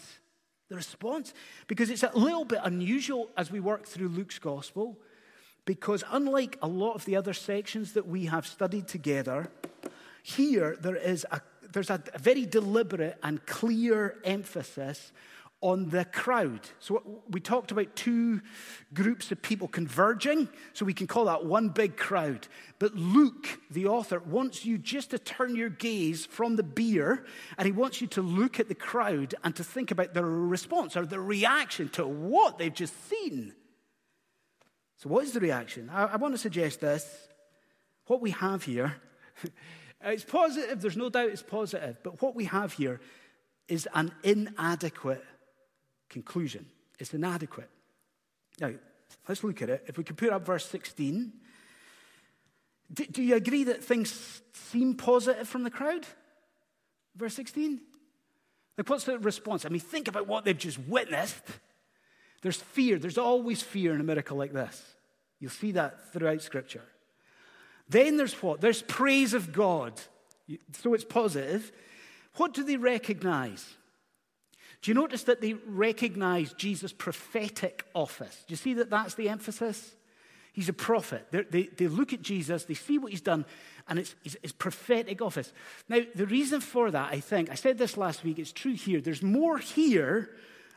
The 0.70 0.76
response, 0.76 1.34
because 1.68 1.90
it's 1.90 2.04
a 2.04 2.12
little 2.14 2.46
bit 2.46 2.60
unusual 2.64 3.30
as 3.36 3.52
we 3.52 3.60
work 3.60 3.88
through 3.88 4.10
Luke's 4.10 4.38
gospel, 4.38 5.00
because 5.66 6.04
unlike 6.12 6.58
a 6.62 6.68
lot 6.68 6.94
of 6.94 7.06
the 7.06 7.16
other 7.16 7.34
sections 7.34 7.94
that 7.94 8.08
we 8.08 8.26
have 8.26 8.46
studied 8.46 8.88
together, 8.88 9.50
here 10.22 10.78
there 10.80 10.96
is 10.96 11.26
a, 11.32 11.42
there's 11.74 11.90
a 11.90 12.04
very 12.20 12.46
deliberate 12.46 13.18
and 13.24 13.44
clear 13.48 14.20
emphasis 14.24 15.12
on 15.62 15.90
the 15.90 16.06
crowd. 16.06 16.62
So 16.80 17.22
we 17.30 17.42
talked 17.42 17.72
about 17.72 17.96
two 17.96 18.42
groups 18.94 19.32
of 19.32 19.42
people 19.42 19.68
converging, 19.68 20.48
so 20.74 20.86
we 20.86 20.94
can 20.94 21.06
call 21.06 21.26
that 21.26 21.46
one 21.46 21.70
big 21.70 21.98
crowd. 21.98 22.48
But 22.80 22.96
Luke, 22.96 23.60
the 23.70 23.88
author, 23.88 24.20
wants 24.20 24.64
you 24.64 24.78
just 24.78 25.12
to 25.12 25.20
turn 25.20 25.56
your 25.56 25.70
gaze 25.70 26.26
from 26.26 26.56
the 26.56 26.64
bier 26.64 27.26
and 27.58 27.66
he 27.66 27.74
wants 27.74 28.00
you 28.00 28.08
to 28.08 28.22
look 28.22 28.60
at 28.60 28.70
the 28.70 28.76
crowd 28.76 29.36
and 29.44 29.54
to 29.58 29.64
think 29.64 29.92
about 29.92 30.14
their 30.14 30.26
response 30.26 30.96
or 30.96 31.06
their 31.06 31.22
reaction 31.22 31.90
to 31.90 32.08
what 32.08 32.58
they've 32.58 32.74
just 32.74 32.94
seen. 33.10 33.54
So, 34.98 35.10
what 35.10 35.26
is 35.26 35.34
the 35.34 35.40
reaction? 35.42 35.90
I, 35.94 36.06
I 36.06 36.16
want 36.16 36.34
to 36.34 36.38
suggest 36.38 36.80
this. 36.80 37.28
What 38.08 38.22
we 38.22 38.32
have 38.32 38.64
here, 38.64 38.96
it's 40.04 40.24
positive, 40.24 40.82
there's 40.82 40.98
no 40.98 41.10
doubt 41.10 41.30
it's 41.30 41.44
positive, 41.44 41.98
but 42.02 42.22
what 42.22 42.34
we 42.34 42.46
have 42.46 42.74
here 42.74 43.02
is 43.68 43.88
an 43.94 44.12
inadequate 44.24 45.24
conclusion. 46.10 46.66
It's 47.00 47.14
inadequate. 47.14 47.70
Now, 48.60 48.72
let's 49.28 49.44
look 49.44 49.62
at 49.62 49.70
it. 49.70 49.86
If 49.88 49.98
we 49.98 50.04
could 50.04 50.18
put 50.18 50.30
up 50.30 50.46
verse 50.46 50.66
16. 50.66 51.32
Do, 52.92 53.06
do 53.06 53.22
you 53.22 53.36
agree 53.36 53.66
that 53.66 53.84
things 53.84 54.42
seem 54.54 54.96
positive 54.96 55.48
from 55.48 55.64
the 55.64 55.70
crowd? 55.70 56.06
Verse 57.16 57.36
16? 57.36 57.80
Like, 58.78 58.90
what's 58.90 59.04
the 59.04 59.20
response? 59.20 59.66
I 59.66 59.70
mean, 59.70 59.80
think 59.82 60.08
about 60.08 60.28
what 60.28 60.46
they've 60.46 60.58
just 60.58 60.80
witnessed. 60.80 61.44
There's 62.42 62.58
fear. 62.58 62.98
There's 62.98 63.18
always 63.18 63.62
fear 63.62 63.94
in 63.94 64.02
a 64.02 64.04
miracle 64.04 64.38
like 64.38 64.54
this. 64.54 64.82
You'll 65.40 65.52
see 65.52 65.74
that 65.74 66.12
throughout 66.12 66.42
Scripture. 66.42 66.84
Then 67.88 68.18
there's 68.18 68.34
what? 68.42 68.62
There's 68.62 68.82
praise 68.84 69.34
of 69.34 69.52
God. 69.52 70.00
So 70.82 70.94
it's 70.94 71.04
positive. 71.04 71.72
What 72.36 72.54
do 72.54 72.64
they 72.64 72.78
recognize? 72.78 73.66
Do 74.82 74.92
you 74.92 74.96
notice 74.96 75.24
that 75.24 75.42
they 75.42 75.54
recognize 75.54 76.54
Jesus' 76.54 76.94
prophetic 76.94 77.86
office? 77.94 78.44
Do 78.48 78.54
you 78.54 78.58
see 78.58 78.76
that 78.76 78.90
that's 78.90 79.16
the 79.16 79.30
emphasis? 79.30 79.96
He's 80.54 80.70
a 80.70 80.74
prophet. 80.74 81.28
They, 81.32 81.64
they, 81.68 81.88
look 81.88 82.12
at 82.12 82.22
Jesus, 82.22 82.66
they 82.66 82.74
see 82.74 82.98
what 82.98 83.12
he's 83.12 83.22
done, 83.22 83.46
and 83.88 84.00
it's 84.00 84.16
his 84.42 84.52
prophetic 84.52 85.22
office. 85.22 85.54
Now, 85.88 86.00
the 86.16 86.26
reason 86.26 86.60
for 86.60 86.92
that, 86.92 87.14
I 87.14 87.20
think, 87.20 87.50
I 87.50 87.56
said 87.56 87.78
this 87.78 87.98
last 87.98 88.24
week, 88.24 88.40
it's 88.40 88.52
true 88.52 88.74
here. 88.74 89.00
There's 89.00 89.22
more 89.22 89.58
here 89.58 90.32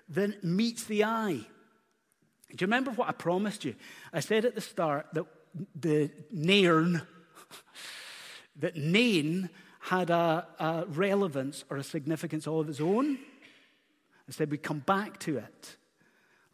than 0.09 0.37
meets 0.43 0.85
the 0.85 1.05
eye. 1.05 1.41
Do 2.51 2.57
you 2.61 2.67
remember 2.67 2.91
what 2.91 3.09
I 3.09 3.13
promised 3.13 3.65
you? 3.65 3.75
I 4.13 4.21
said 4.21 4.45
at 4.45 4.55
the 4.55 4.61
start 4.61 5.07
that 5.15 5.25
the 5.75 6.11
Nairn, 6.31 7.03
that 8.57 8.77
Nain 8.77 9.49
had 9.81 10.11
a, 10.11 10.47
a 10.59 10.85
relevance 10.87 11.65
or 11.71 11.79
a 11.79 11.83
significance 11.83 12.47
all 12.47 12.61
of 12.61 12.69
its 12.69 12.81
own. 12.81 13.19
I 14.29 14.33
said 14.33 14.51
we 14.51 14.59
come 14.59 14.81
back 14.81 15.19
to 15.21 15.39
it. 15.39 15.77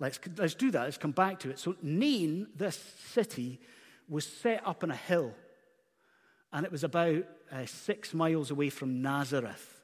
Let's, 0.00 0.18
let's 0.36 0.54
do 0.54 0.70
that. 0.70 0.84
Let's 0.84 0.98
come 0.98 1.12
back 1.12 1.40
to 1.40 1.50
it. 1.50 1.58
So, 1.58 1.76
Nain, 1.82 2.48
this 2.54 2.78
city, 3.12 3.60
was 4.08 4.26
set 4.26 4.66
up 4.66 4.82
on 4.82 4.90
a 4.90 4.96
hill, 4.96 5.34
and 6.52 6.64
it 6.64 6.72
was 6.72 6.84
about 6.84 7.24
uh, 7.52 7.66
six 7.66 8.14
miles 8.14 8.50
away 8.50 8.70
from 8.70 9.02
Nazareth. 9.02 9.80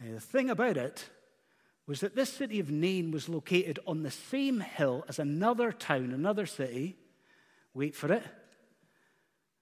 Now, 0.00 0.14
the 0.14 0.20
thing 0.20 0.50
about 0.50 0.76
it 0.76 1.08
was 1.86 2.00
that 2.00 2.14
this 2.14 2.32
city 2.32 2.60
of 2.60 2.70
Nain 2.70 3.10
was 3.10 3.28
located 3.28 3.80
on 3.86 4.02
the 4.02 4.10
same 4.10 4.60
hill 4.60 5.04
as 5.08 5.18
another 5.18 5.72
town, 5.72 6.12
another 6.12 6.46
city. 6.46 6.96
Wait 7.74 7.96
for 7.96 8.12
it. 8.12 8.22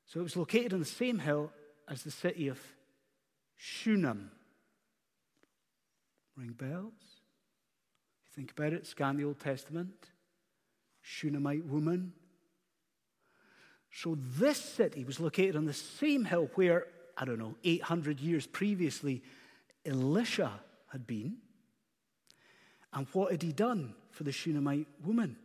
So, 0.07 0.21
it 0.21 0.25
was 0.25 0.37
located 0.37 0.75
on 0.75 0.81
the 0.81 0.85
same 0.85 1.21
hill 1.21 1.53
as 1.89 2.03
the 2.03 2.11
city 2.11 2.49
of 2.49 2.61
Shunem. 3.57 4.33
Ring 6.39 6.55
bells? 6.57 6.93
You 8.25 8.31
think 8.35 8.53
about 8.53 8.73
it, 8.73 8.87
scan 8.87 9.17
the 9.17 9.25
Old 9.25 9.41
Testament. 9.41 10.11
Shunammite 11.03 11.65
woman. 11.65 12.13
So 13.91 14.17
this 14.39 14.59
city 14.59 15.05
was 15.05 15.19
located 15.19 15.57
on 15.57 15.65
the 15.65 15.73
same 15.73 16.25
hill 16.25 16.51
where, 16.55 16.87
I 17.17 17.25
don't 17.25 17.39
know, 17.39 17.57
800 17.65 18.21
years 18.21 18.47
previously, 18.47 19.23
Elisha 19.85 20.61
had 20.93 21.07
been. 21.07 21.39
And 22.93 23.07
what 23.13 23.33
had 23.33 23.43
he 23.43 23.53
done 23.53 23.95
for 24.11 24.25
the 24.25 24.33
Shunammite 24.33 24.87
woman? 25.05 25.37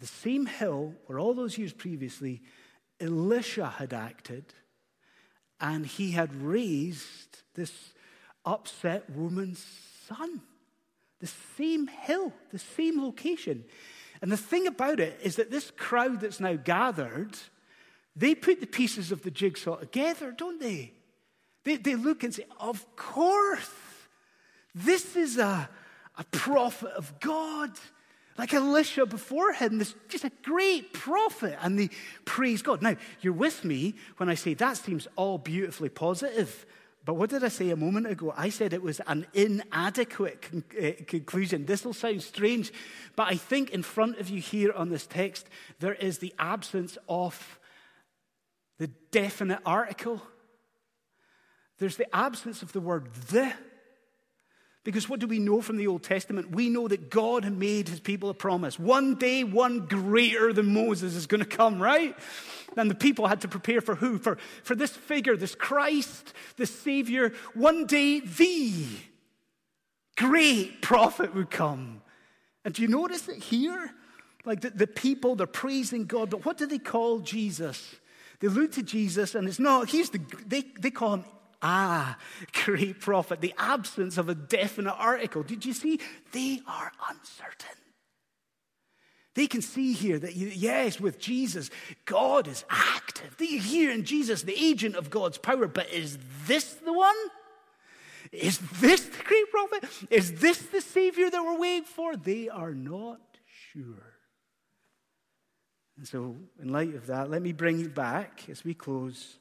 The 0.00 0.06
same 0.06 0.46
hill 0.46 0.94
where 1.06 1.18
all 1.18 1.34
those 1.34 1.56
years 1.56 1.72
previously, 1.72 2.42
Elisha 3.00 3.66
had 3.66 3.92
acted, 3.92 4.52
and 5.60 5.86
he 5.86 6.10
had 6.10 6.34
raised 6.34 7.42
this 7.54 7.93
upset 8.44 9.08
woman's 9.10 9.64
son. 10.08 10.40
The 11.20 11.30
same 11.56 11.86
hill, 11.86 12.32
the 12.52 12.58
same 12.58 13.02
location. 13.02 13.64
And 14.20 14.30
the 14.30 14.36
thing 14.36 14.66
about 14.66 15.00
it 15.00 15.18
is 15.22 15.36
that 15.36 15.50
this 15.50 15.70
crowd 15.70 16.20
that's 16.20 16.40
now 16.40 16.54
gathered, 16.54 17.36
they 18.16 18.34
put 18.34 18.60
the 18.60 18.66
pieces 18.66 19.12
of 19.12 19.22
the 19.22 19.30
jigsaw 19.30 19.76
together, 19.76 20.32
don't 20.32 20.60
they? 20.60 20.92
They, 21.64 21.76
they 21.76 21.94
look 21.94 22.22
and 22.22 22.34
say, 22.34 22.44
Of 22.60 22.84
course, 22.96 23.70
this 24.74 25.16
is 25.16 25.38
a, 25.38 25.68
a 26.16 26.24
prophet 26.30 26.90
of 26.90 27.18
God. 27.20 27.70
Like 28.36 28.52
Elisha 28.52 29.06
before 29.06 29.52
him, 29.52 29.78
this 29.78 29.94
just 30.08 30.24
a 30.24 30.32
great 30.42 30.92
prophet, 30.92 31.56
and 31.62 31.78
they 31.78 31.90
praise 32.24 32.62
God. 32.62 32.82
Now, 32.82 32.96
you're 33.20 33.32
with 33.32 33.64
me 33.64 33.94
when 34.16 34.28
I 34.28 34.34
say 34.34 34.54
that 34.54 34.76
seems 34.76 35.06
all 35.14 35.38
beautifully 35.38 35.88
positive. 35.88 36.66
But 37.04 37.14
what 37.14 37.28
did 37.30 37.44
I 37.44 37.48
say 37.48 37.70
a 37.70 37.76
moment 37.76 38.06
ago? 38.06 38.32
I 38.36 38.48
said 38.48 38.72
it 38.72 38.82
was 38.82 39.00
an 39.06 39.26
inadequate 39.34 40.40
con- 40.40 40.64
uh, 40.82 40.92
conclusion. 41.06 41.66
This 41.66 41.84
will 41.84 41.92
sound 41.92 42.22
strange, 42.22 42.72
but 43.14 43.30
I 43.30 43.36
think 43.36 43.70
in 43.70 43.82
front 43.82 44.18
of 44.18 44.30
you 44.30 44.40
here 44.40 44.72
on 44.72 44.88
this 44.88 45.06
text, 45.06 45.46
there 45.80 45.92
is 45.92 46.18
the 46.18 46.32
absence 46.38 46.96
of 47.08 47.58
the 48.78 48.86
definite 49.10 49.60
article. 49.66 50.22
There's 51.78 51.96
the 51.96 52.14
absence 52.14 52.62
of 52.62 52.72
the 52.72 52.80
word 52.80 53.12
the. 53.28 53.52
Because 54.82 55.08
what 55.08 55.18
do 55.18 55.26
we 55.26 55.38
know 55.38 55.62
from 55.62 55.78
the 55.78 55.86
Old 55.86 56.02
Testament? 56.02 56.50
We 56.50 56.68
know 56.68 56.88
that 56.88 57.08
God 57.08 57.50
made 57.50 57.88
his 57.88 58.00
people 58.00 58.28
a 58.28 58.34
promise. 58.34 58.78
One 58.78 59.14
day, 59.14 59.42
one 59.42 59.86
greater 59.86 60.52
than 60.52 60.74
Moses 60.74 61.14
is 61.14 61.26
going 61.26 61.40
to 61.40 61.46
come, 61.46 61.80
right? 61.80 62.14
And 62.76 62.90
the 62.90 62.94
people 62.94 63.26
had 63.26 63.40
to 63.42 63.48
prepare 63.48 63.80
for 63.80 63.94
who? 63.94 64.18
For, 64.18 64.36
for 64.62 64.74
this 64.74 64.90
figure, 64.90 65.36
this 65.36 65.54
Christ, 65.54 66.32
this 66.56 66.74
Savior. 66.74 67.32
One 67.54 67.86
day, 67.86 68.20
the 68.20 68.84
great 70.16 70.82
prophet 70.82 71.34
would 71.34 71.50
come. 71.50 72.02
And 72.64 72.74
do 72.74 72.82
you 72.82 72.88
notice 72.88 73.22
that 73.22 73.36
here? 73.36 73.90
Like 74.44 74.60
the, 74.60 74.70
the 74.70 74.86
people, 74.86 75.36
they're 75.36 75.46
praising 75.46 76.04
God, 76.04 76.30
but 76.30 76.44
what 76.44 76.58
do 76.58 76.66
they 76.66 76.78
call 76.78 77.20
Jesus? 77.20 77.94
They 78.40 78.48
look 78.48 78.72
to 78.72 78.82
Jesus, 78.82 79.34
and 79.34 79.48
it's 79.48 79.58
not, 79.58 79.88
he's 79.88 80.10
the, 80.10 80.20
they, 80.46 80.64
they 80.78 80.90
call 80.90 81.14
him 81.14 81.24
Ah, 81.66 82.18
great 82.64 83.00
prophet, 83.00 83.40
the 83.40 83.54
absence 83.56 84.18
of 84.18 84.28
a 84.28 84.34
definite 84.34 84.92
article. 84.92 85.42
Did 85.42 85.64
you 85.64 85.72
see? 85.72 85.98
They 86.32 86.60
are 86.66 86.92
uncertain. 87.08 87.78
They 89.34 89.48
can 89.48 89.62
see 89.62 89.92
here 89.92 90.18
that, 90.18 90.36
yes, 90.36 91.00
with 91.00 91.18
Jesus, 91.18 91.70
God 92.04 92.46
is 92.46 92.64
active. 92.70 93.36
They 93.36 93.46
hear 93.46 93.90
in 93.90 94.04
Jesus 94.04 94.42
the 94.42 94.56
agent 94.56 94.94
of 94.94 95.10
God's 95.10 95.38
power, 95.38 95.66
but 95.66 95.92
is 95.92 96.18
this 96.46 96.74
the 96.74 96.92
one? 96.92 97.16
Is 98.30 98.58
this 98.80 99.04
the 99.04 99.22
great 99.24 99.50
prophet? 99.50 99.84
Is 100.08 100.40
this 100.40 100.58
the 100.58 100.80
Savior 100.80 101.30
that 101.30 101.42
we're 101.42 101.58
waiting 101.58 101.84
for? 101.84 102.16
They 102.16 102.48
are 102.48 102.72
not 102.72 103.20
sure. 103.72 104.14
And 105.96 106.06
so, 106.06 106.36
in 106.60 106.72
light 106.72 106.94
of 106.94 107.06
that, 107.06 107.30
let 107.30 107.42
me 107.42 107.52
bring 107.52 107.78
you 107.78 107.88
back 107.88 108.48
as 108.48 108.64
we 108.64 108.74
close 108.74 109.38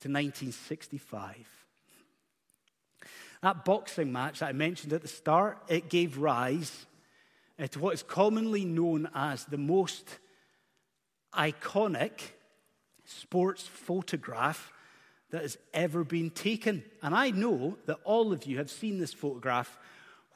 to 0.00 0.08
1965. 0.08 1.36
That 3.42 3.64
boxing 3.64 4.12
match 4.12 4.40
that 4.40 4.48
I 4.48 4.52
mentioned 4.52 4.92
at 4.92 5.02
the 5.02 5.08
start, 5.08 5.58
it 5.68 5.88
gave 5.88 6.18
rise 6.18 6.86
to 7.58 7.78
what 7.78 7.94
is 7.94 8.02
commonly 8.02 8.64
known 8.64 9.08
as 9.14 9.44
the 9.44 9.58
most 9.58 10.18
iconic 11.34 12.20
sports 13.04 13.66
photograph 13.66 14.72
that 15.30 15.42
has 15.42 15.58
ever 15.72 16.04
been 16.04 16.30
taken. 16.30 16.84
And 17.02 17.14
I 17.14 17.30
know 17.30 17.76
that 17.86 17.98
all 18.04 18.32
of 18.32 18.44
you 18.46 18.58
have 18.58 18.70
seen 18.70 18.98
this 18.98 19.12
photograph, 19.12 19.78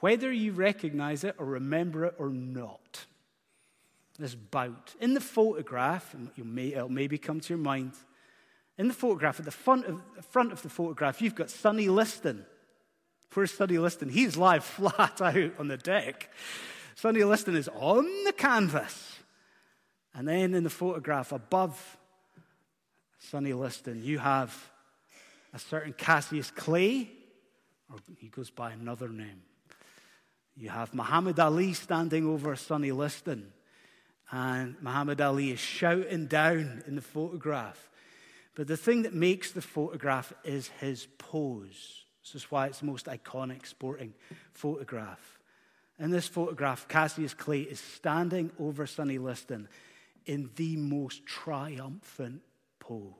whether 0.00 0.32
you 0.32 0.52
recognize 0.52 1.24
it 1.24 1.36
or 1.38 1.46
remember 1.46 2.06
it 2.06 2.14
or 2.18 2.30
not. 2.30 3.06
This 4.18 4.34
bout. 4.34 4.94
In 5.00 5.14
the 5.14 5.20
photograph, 5.20 6.14
and 6.14 6.30
may, 6.36 6.74
it'll 6.74 6.88
maybe 6.88 7.18
come 7.18 7.40
to 7.40 7.48
your 7.50 7.58
mind, 7.58 7.92
in 8.76 8.88
the 8.88 8.94
photograph, 8.94 9.38
at 9.38 9.44
the 9.44 9.50
front 9.50 9.86
of, 9.86 10.02
the 10.16 10.22
front 10.22 10.52
of 10.52 10.62
the 10.62 10.68
photograph, 10.68 11.20
you've 11.20 11.34
got 11.34 11.50
Sonny 11.50 11.88
Liston. 11.88 12.44
Where's 13.32 13.52
Sonny 13.52 13.78
Liston? 13.78 14.08
He's 14.08 14.36
live 14.36 14.64
flat 14.76 15.20
out 15.20 15.52
on 15.58 15.68
the 15.68 15.76
deck. 15.76 16.30
Sonny 17.01 17.24
Liston 17.24 17.57
is 17.57 17.66
on 17.68 18.05
the 18.24 18.32
canvas. 18.32 19.20
And 20.12 20.28
then 20.28 20.55
in 20.55 20.64
the 20.64 20.70
photograph 20.70 21.32
above 21.32 21.96
Sonny 23.18 23.55
Liston, 23.55 24.05
you 24.05 24.18
have 24.18 24.55
a 25.55 25.59
certain 25.59 25.94
Cassius 25.94 26.51
Clay 26.51 27.09
or 27.90 27.96
he 28.18 28.28
goes 28.28 28.51
by 28.51 28.72
another 28.72 29.09
name. 29.09 29.40
You 30.55 30.68
have 30.68 30.92
Muhammad 30.92 31.40
Ali 31.40 31.72
standing 31.72 32.26
over 32.26 32.55
Sonny 32.55 32.92
Liston, 32.92 33.51
and 34.30 34.76
Muhammad 34.82 35.22
Ali 35.22 35.53
is 35.53 35.59
shouting 35.59 36.26
down 36.26 36.82
in 36.86 36.96
the 36.96 37.03
photograph. 37.03 37.88
But 38.55 38.66
the 38.68 38.76
thing 38.76 39.03
that 39.03 39.14
makes 39.14 39.53
the 39.53 39.62
photograph 39.62 40.34
is 40.44 40.68
his 40.80 41.09
pose. 41.16 42.05
This 42.22 42.34
is 42.34 42.51
why 42.51 42.66
it's 42.66 42.80
the 42.80 42.86
most 42.86 43.07
iconic 43.07 43.64
sporting 43.66 44.12
photograph. 44.53 45.39
In 46.01 46.11
this 46.11 46.26
photograph, 46.26 46.88
Cassius 46.88 47.34
Clay 47.34 47.61
is 47.61 47.78
standing 47.78 48.51
over 48.59 48.86
Sonny 48.86 49.18
Liston 49.18 49.68
in 50.24 50.48
the 50.57 50.76
most 50.78 51.26
triumphant 51.26 52.40
pose. 52.78 53.12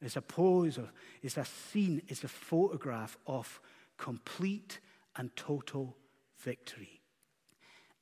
It's 0.00 0.14
a 0.14 0.22
pose, 0.22 0.78
of, 0.78 0.92
it's 1.20 1.36
a 1.36 1.44
scene, 1.44 2.00
it's 2.06 2.22
a 2.22 2.28
photograph 2.28 3.18
of 3.26 3.60
complete 3.96 4.78
and 5.16 5.34
total 5.34 5.96
victory. 6.38 7.00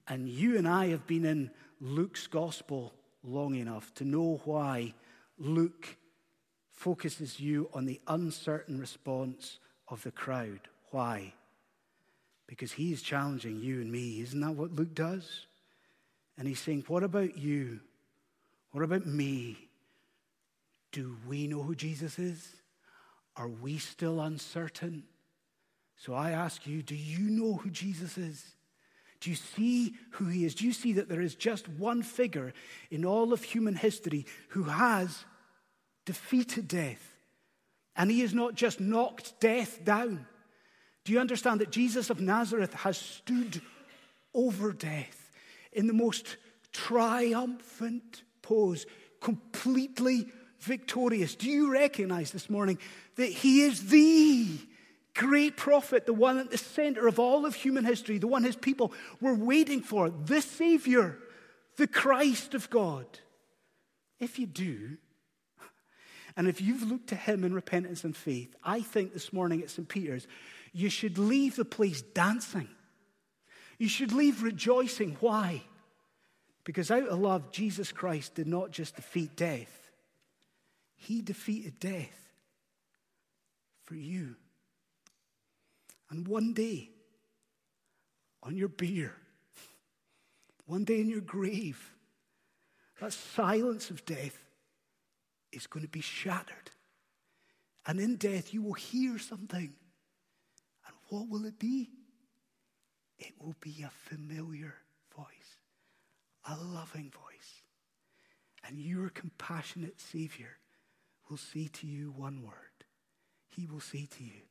And 0.06 0.28
you 0.28 0.58
and 0.58 0.68
I 0.68 0.88
have 0.88 1.06
been 1.06 1.24
in 1.24 1.50
Luke's 1.80 2.26
gospel 2.26 2.92
long 3.24 3.54
enough 3.54 3.94
to 3.94 4.04
know 4.04 4.42
why 4.44 4.92
Luke 5.38 5.96
focuses 6.72 7.40
you 7.40 7.70
on 7.72 7.86
the 7.86 8.02
uncertain 8.06 8.78
response 8.78 9.60
of 9.88 10.02
the 10.02 10.10
crowd. 10.10 10.60
Why? 10.90 11.32
Because 12.46 12.72
he 12.72 12.92
is 12.92 13.02
challenging 13.02 13.60
you 13.60 13.80
and 13.80 13.90
me. 13.90 14.20
Isn't 14.20 14.40
that 14.40 14.54
what 14.54 14.72
Luke 14.72 14.94
does? 14.94 15.46
And 16.38 16.46
he's 16.46 16.60
saying, 16.60 16.84
What 16.86 17.02
about 17.02 17.36
you? 17.36 17.80
What 18.72 18.84
about 18.84 19.06
me? 19.06 19.58
Do 20.92 21.16
we 21.28 21.46
know 21.46 21.62
who 21.62 21.74
Jesus 21.74 22.18
is? 22.18 22.54
Are 23.36 23.48
we 23.48 23.78
still 23.78 24.20
uncertain? 24.20 25.04
So 25.96 26.14
I 26.14 26.30
ask 26.32 26.66
you, 26.66 26.82
do 26.82 26.94
you 26.94 27.30
know 27.30 27.54
who 27.54 27.70
Jesus 27.70 28.18
is? 28.18 28.44
Do 29.20 29.30
you 29.30 29.36
see 29.36 29.94
who 30.12 30.26
he 30.26 30.44
is? 30.44 30.54
Do 30.54 30.66
you 30.66 30.72
see 30.72 30.94
that 30.94 31.08
there 31.08 31.22
is 31.22 31.34
just 31.34 31.68
one 31.68 32.02
figure 32.02 32.52
in 32.90 33.04
all 33.04 33.32
of 33.32 33.42
human 33.42 33.74
history 33.74 34.26
who 34.50 34.64
has 34.64 35.24
defeated 36.04 36.68
death? 36.68 37.14
And 37.96 38.10
he 38.10 38.20
has 38.20 38.34
not 38.34 38.54
just 38.54 38.78
knocked 38.78 39.40
death 39.40 39.82
down. 39.84 40.26
Do 41.06 41.12
you 41.12 41.20
understand 41.20 41.60
that 41.60 41.70
Jesus 41.70 42.10
of 42.10 42.20
Nazareth 42.20 42.74
has 42.74 42.98
stood 42.98 43.62
over 44.34 44.72
death 44.72 45.30
in 45.72 45.86
the 45.86 45.92
most 45.92 46.36
triumphant 46.72 48.24
pose, 48.42 48.86
completely 49.20 50.26
victorious? 50.58 51.36
Do 51.36 51.48
you 51.48 51.70
recognize 51.70 52.32
this 52.32 52.50
morning 52.50 52.78
that 53.14 53.30
he 53.30 53.62
is 53.62 53.86
the 53.86 54.48
great 55.14 55.56
prophet, 55.56 56.06
the 56.06 56.12
one 56.12 56.38
at 56.38 56.50
the 56.50 56.58
center 56.58 57.06
of 57.06 57.20
all 57.20 57.46
of 57.46 57.54
human 57.54 57.84
history, 57.84 58.18
the 58.18 58.26
one 58.26 58.42
his 58.42 58.56
people 58.56 58.92
were 59.20 59.34
waiting 59.34 59.82
for, 59.82 60.10
the 60.10 60.42
Savior, 60.42 61.18
the 61.76 61.86
Christ 61.86 62.52
of 62.52 62.68
God? 62.68 63.06
If 64.18 64.40
you 64.40 64.46
do, 64.46 64.96
and 66.36 66.48
if 66.48 66.60
you've 66.60 66.82
looked 66.82 67.10
to 67.10 67.16
him 67.16 67.44
in 67.44 67.54
repentance 67.54 68.02
and 68.02 68.16
faith, 68.16 68.56
I 68.64 68.80
think 68.80 69.12
this 69.12 69.32
morning 69.32 69.62
at 69.62 69.70
St. 69.70 69.88
Peter's, 69.88 70.26
you 70.76 70.90
should 70.90 71.16
leave 71.16 71.56
the 71.56 71.64
place 71.64 72.02
dancing. 72.02 72.68
You 73.78 73.88
should 73.88 74.12
leave 74.12 74.42
rejoicing. 74.42 75.16
Why? 75.20 75.62
Because 76.64 76.90
out 76.90 77.08
of 77.08 77.18
love, 77.18 77.50
Jesus 77.50 77.92
Christ 77.92 78.34
did 78.34 78.46
not 78.46 78.72
just 78.72 78.94
defeat 78.94 79.34
death, 79.36 79.90
he 80.94 81.22
defeated 81.22 81.80
death 81.80 82.30
for 83.84 83.94
you. 83.94 84.36
And 86.10 86.28
one 86.28 86.52
day, 86.52 86.90
on 88.42 88.54
your 88.54 88.68
bier, 88.68 89.14
one 90.66 90.84
day 90.84 91.00
in 91.00 91.08
your 91.08 91.22
grave, 91.22 91.90
that 93.00 93.14
silence 93.14 93.88
of 93.88 94.04
death 94.04 94.38
is 95.52 95.66
going 95.66 95.86
to 95.86 95.90
be 95.90 96.02
shattered. 96.02 96.70
And 97.86 97.98
in 97.98 98.16
death, 98.16 98.52
you 98.52 98.60
will 98.60 98.74
hear 98.74 99.18
something. 99.18 99.72
What 101.08 101.28
will 101.28 101.44
it 101.44 101.58
be? 101.58 101.90
It 103.18 103.32
will 103.40 103.54
be 103.60 103.82
a 103.82 103.90
familiar 103.90 104.74
voice, 105.16 105.58
a 106.48 106.56
loving 106.56 107.10
voice. 107.10 107.62
And 108.66 108.80
your 108.80 109.08
compassionate 109.10 110.00
Savior 110.00 110.58
will 111.30 111.36
say 111.36 111.68
to 111.72 111.86
you 111.86 112.10
one 112.10 112.42
word. 112.42 112.54
He 113.48 113.66
will 113.66 113.80
say 113.80 114.06
to 114.18 114.24
you, 114.24 114.42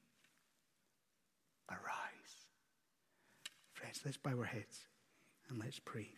Arise. 1.70 2.48
Friends, 3.74 4.02
let's 4.06 4.18
bow 4.18 4.38
our 4.38 4.46
heads 4.46 4.88
and 5.50 5.60
let's 5.60 5.80
pray. 5.80 6.10